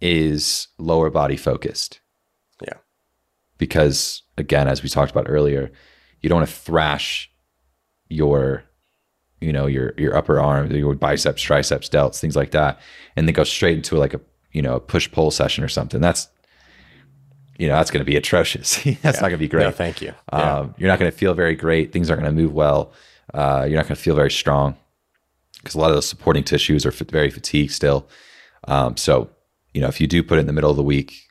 [0.00, 2.00] is lower body focused.
[2.62, 2.78] Yeah.
[3.58, 5.72] Because again, as we talked about earlier,
[6.20, 7.30] you don't want to thrash
[8.08, 8.64] your,
[9.40, 12.80] you know, your your upper arm, your biceps, triceps, delts, things like that,
[13.16, 14.20] and then go straight into like a
[14.52, 16.00] you know a push pull session or something.
[16.00, 16.28] That's
[17.58, 18.76] you know that's going to be atrocious.
[18.84, 19.10] that's yeah.
[19.10, 19.64] not going to be great.
[19.64, 20.12] No, thank you.
[20.32, 20.58] Yeah.
[20.58, 21.92] Um, you're not going to feel very great.
[21.92, 22.92] Things aren't going to move well.
[23.32, 24.76] Uh, you're not going to feel very strong
[25.58, 28.08] because a lot of those supporting tissues are very fatigued still.
[28.66, 29.30] Um, so
[29.74, 31.28] you know, if you do put it in the middle of the week,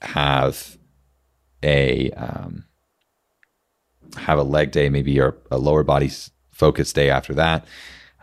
[0.00, 0.76] have
[1.62, 2.64] a um,
[4.16, 6.10] have a leg day, maybe your a lower body
[6.58, 7.64] focus day after that,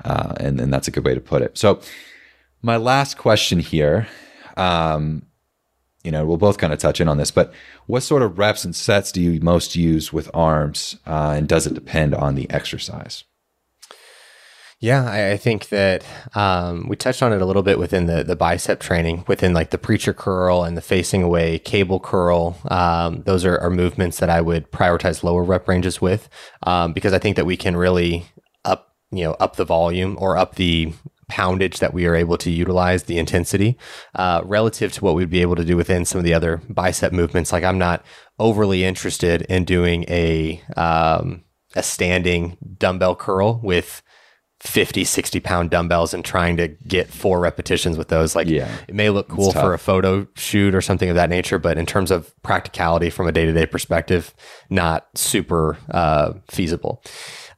[0.03, 1.57] uh, and then that's a good way to put it.
[1.57, 1.79] So,
[2.61, 4.07] my last question here,
[4.57, 5.25] um,
[6.03, 7.53] you know, we'll both kind of touch in on this, but
[7.87, 11.65] what sort of reps and sets do you most use with arms, uh, and does
[11.65, 13.23] it depend on the exercise?
[14.79, 16.05] Yeah, I, I think that
[16.35, 19.69] um, we touched on it a little bit within the the bicep training, within like
[19.69, 22.57] the preacher curl and the facing away cable curl.
[22.69, 26.29] Um, those are, are, movements that I would prioritize lower rep ranges with,
[26.63, 28.25] um, because I think that we can really
[28.65, 30.93] up you know up the volume or up the
[31.29, 33.77] poundage that we are able to utilize the intensity
[34.13, 37.11] uh, relative to what we'd be able to do within some of the other bicep
[37.13, 37.51] movements.
[37.51, 38.05] Like I'm not
[38.37, 41.45] overly interested in doing a um,
[41.75, 44.01] a standing dumbbell curl with
[44.67, 48.35] 50 60 pound dumbbells and trying to get four repetitions with those.
[48.35, 51.59] Like yeah, it may look cool for a photo shoot or something of that nature
[51.59, 54.33] but in terms of practicality from a day-to-day perspective
[54.69, 57.03] not super uh, feasible.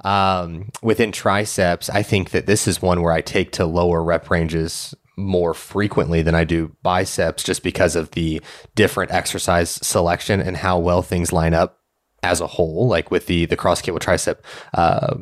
[0.03, 4.29] Um, within triceps i think that this is one where i take to lower rep
[4.29, 8.39] ranges more frequently than I do biceps just because of the
[8.75, 11.79] different exercise selection and how well things line up
[12.23, 14.37] as a whole, like with the the cross cable tricep
[14.73, 15.15] uh,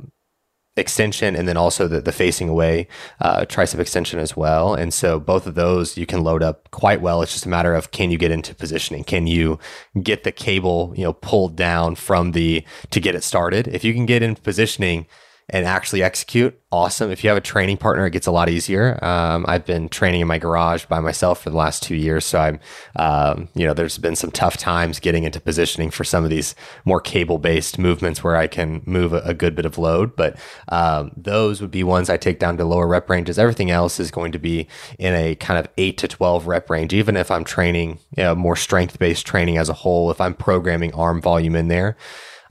[0.78, 2.88] extension and then also the, the facing away
[3.22, 4.74] uh, tricep extension as well.
[4.74, 7.22] And so both of those you can load up quite well.
[7.22, 9.04] It's just a matter of can you get into positioning?
[9.04, 9.60] Can you
[10.02, 13.68] get the cable, you know, pulled down from the to get it started?
[13.68, 15.08] If you can get in positioning
[15.50, 17.12] and actually execute, awesome.
[17.12, 18.98] If you have a training partner, it gets a lot easier.
[19.06, 22.40] Um, I've been training in my garage by myself for the last two years, so
[22.40, 22.60] I'm,
[22.96, 26.56] um, you know, there's been some tough times getting into positioning for some of these
[26.84, 30.16] more cable-based movements where I can move a, a good bit of load.
[30.16, 30.36] But
[30.70, 33.38] um, those would be ones I take down to lower rep ranges.
[33.38, 34.68] Everything else is going to be
[34.98, 36.92] in a kind of eight to twelve rep range.
[36.92, 40.92] Even if I'm training you know, more strength-based training as a whole, if I'm programming
[40.96, 41.98] arm volume in there.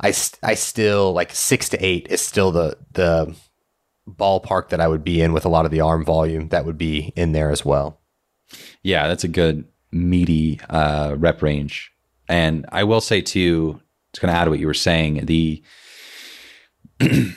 [0.01, 3.35] I, I still like six to eight is still the the
[4.09, 6.77] ballpark that I would be in with a lot of the arm volume that would
[6.77, 8.01] be in there as well.
[8.83, 11.91] Yeah, that's a good meaty uh, rep range.
[12.29, 13.81] And I will say too,
[14.11, 15.27] it's going to add to what you were saying.
[15.27, 15.63] The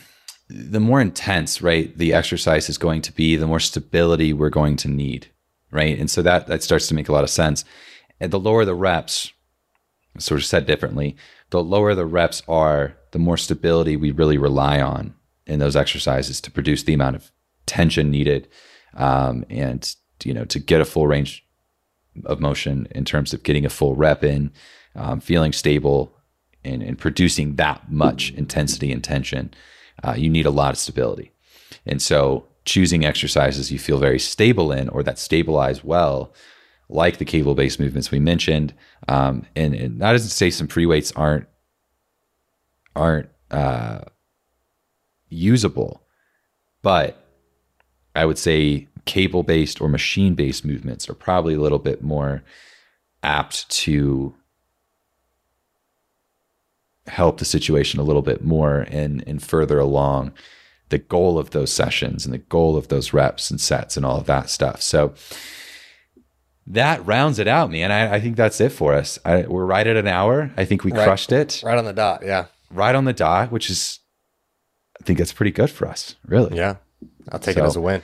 [0.49, 4.75] the more intense, right, the exercise is going to be, the more stability we're going
[4.77, 5.27] to need,
[5.71, 5.97] right?
[5.97, 7.65] And so that that starts to make a lot of sense.
[8.19, 9.31] And the lower the reps,
[10.17, 11.15] sort of said differently,
[11.49, 16.41] the lower the reps are, the more stability we really rely on in those exercises
[16.41, 17.31] to produce the amount of
[17.65, 18.47] tension needed
[18.95, 21.45] um, and you know to get a full range
[22.25, 24.51] of motion in terms of getting a full rep in
[24.95, 26.13] um, feeling stable
[26.63, 29.53] and, and, producing that much intensity and tension
[30.03, 31.31] uh, you need a lot of stability.
[31.85, 36.33] And so choosing exercises you feel very stable in or that stabilize well,
[36.89, 38.73] like the cable based movements we mentioned.
[39.07, 41.47] Um, and, and that doesn't say some free weights aren't
[42.95, 43.99] aren't uh,
[45.29, 46.01] usable,
[46.81, 47.23] but
[48.15, 52.43] I would say cable based or machine based movements are probably a little bit more
[53.23, 54.33] apt to
[57.07, 60.33] help the situation a little bit more and and further along
[60.89, 64.17] the goal of those sessions and the goal of those reps and sets and all
[64.17, 64.81] of that stuff.
[64.81, 65.13] So
[66.67, 67.91] that rounds it out, man.
[67.91, 69.19] I, I think that's it for us.
[69.25, 70.51] I, we're right at an hour.
[70.57, 71.03] I think we Right.
[71.05, 72.23] crushed it Right on the dot.
[72.25, 72.45] Yeah.
[72.71, 73.99] right on the dot, which is,
[74.99, 76.57] I think that's pretty good for us, really.
[76.57, 76.75] Yeah.
[77.31, 78.01] I'll take So- it as a win.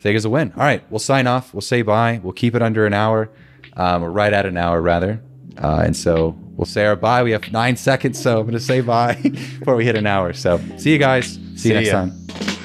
[0.00, 0.52] Take it as a win.
[0.56, 1.52] All right, we'll sign off.
[1.54, 2.20] We'll say bye.
[2.22, 3.28] We'll keep it under an hour,
[3.76, 5.20] um, or right at an hour, rather.
[5.58, 7.22] Uh, and so we'll say our bye.
[7.22, 10.32] We have nine seconds, so I'm going to say bye before we hit an hour.
[10.34, 11.38] So see you guys.
[11.56, 11.92] See, you next ya.
[11.92, 12.55] time.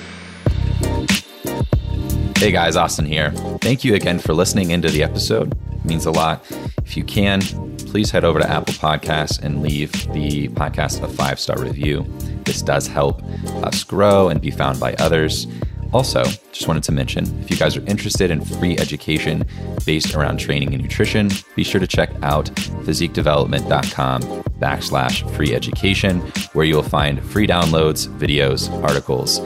[2.42, 3.30] Hey guys, Austin here.
[3.62, 5.56] Thank you again for listening into the episode.
[5.72, 6.44] It means a lot.
[6.84, 7.40] If you can,
[7.78, 12.04] please head over to Apple Podcasts and leave the podcast a five star review.
[12.44, 13.22] This does help
[13.64, 15.46] us grow and be found by others.
[15.94, 19.46] Also, just wanted to mention if you guys are interested in free education
[19.86, 22.46] based around training and nutrition, be sure to check out
[22.86, 24.24] physiquedevelopment.com
[24.60, 26.22] backslash free education,
[26.54, 29.42] where you will find free downloads, videos, articles,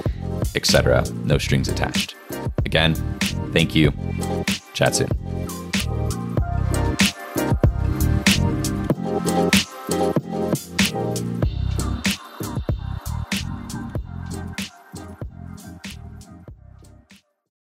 [0.55, 1.03] etc.
[1.25, 2.15] No strings attached.
[2.65, 2.95] Again,
[3.53, 3.91] thank you.
[4.73, 5.09] Chat soon.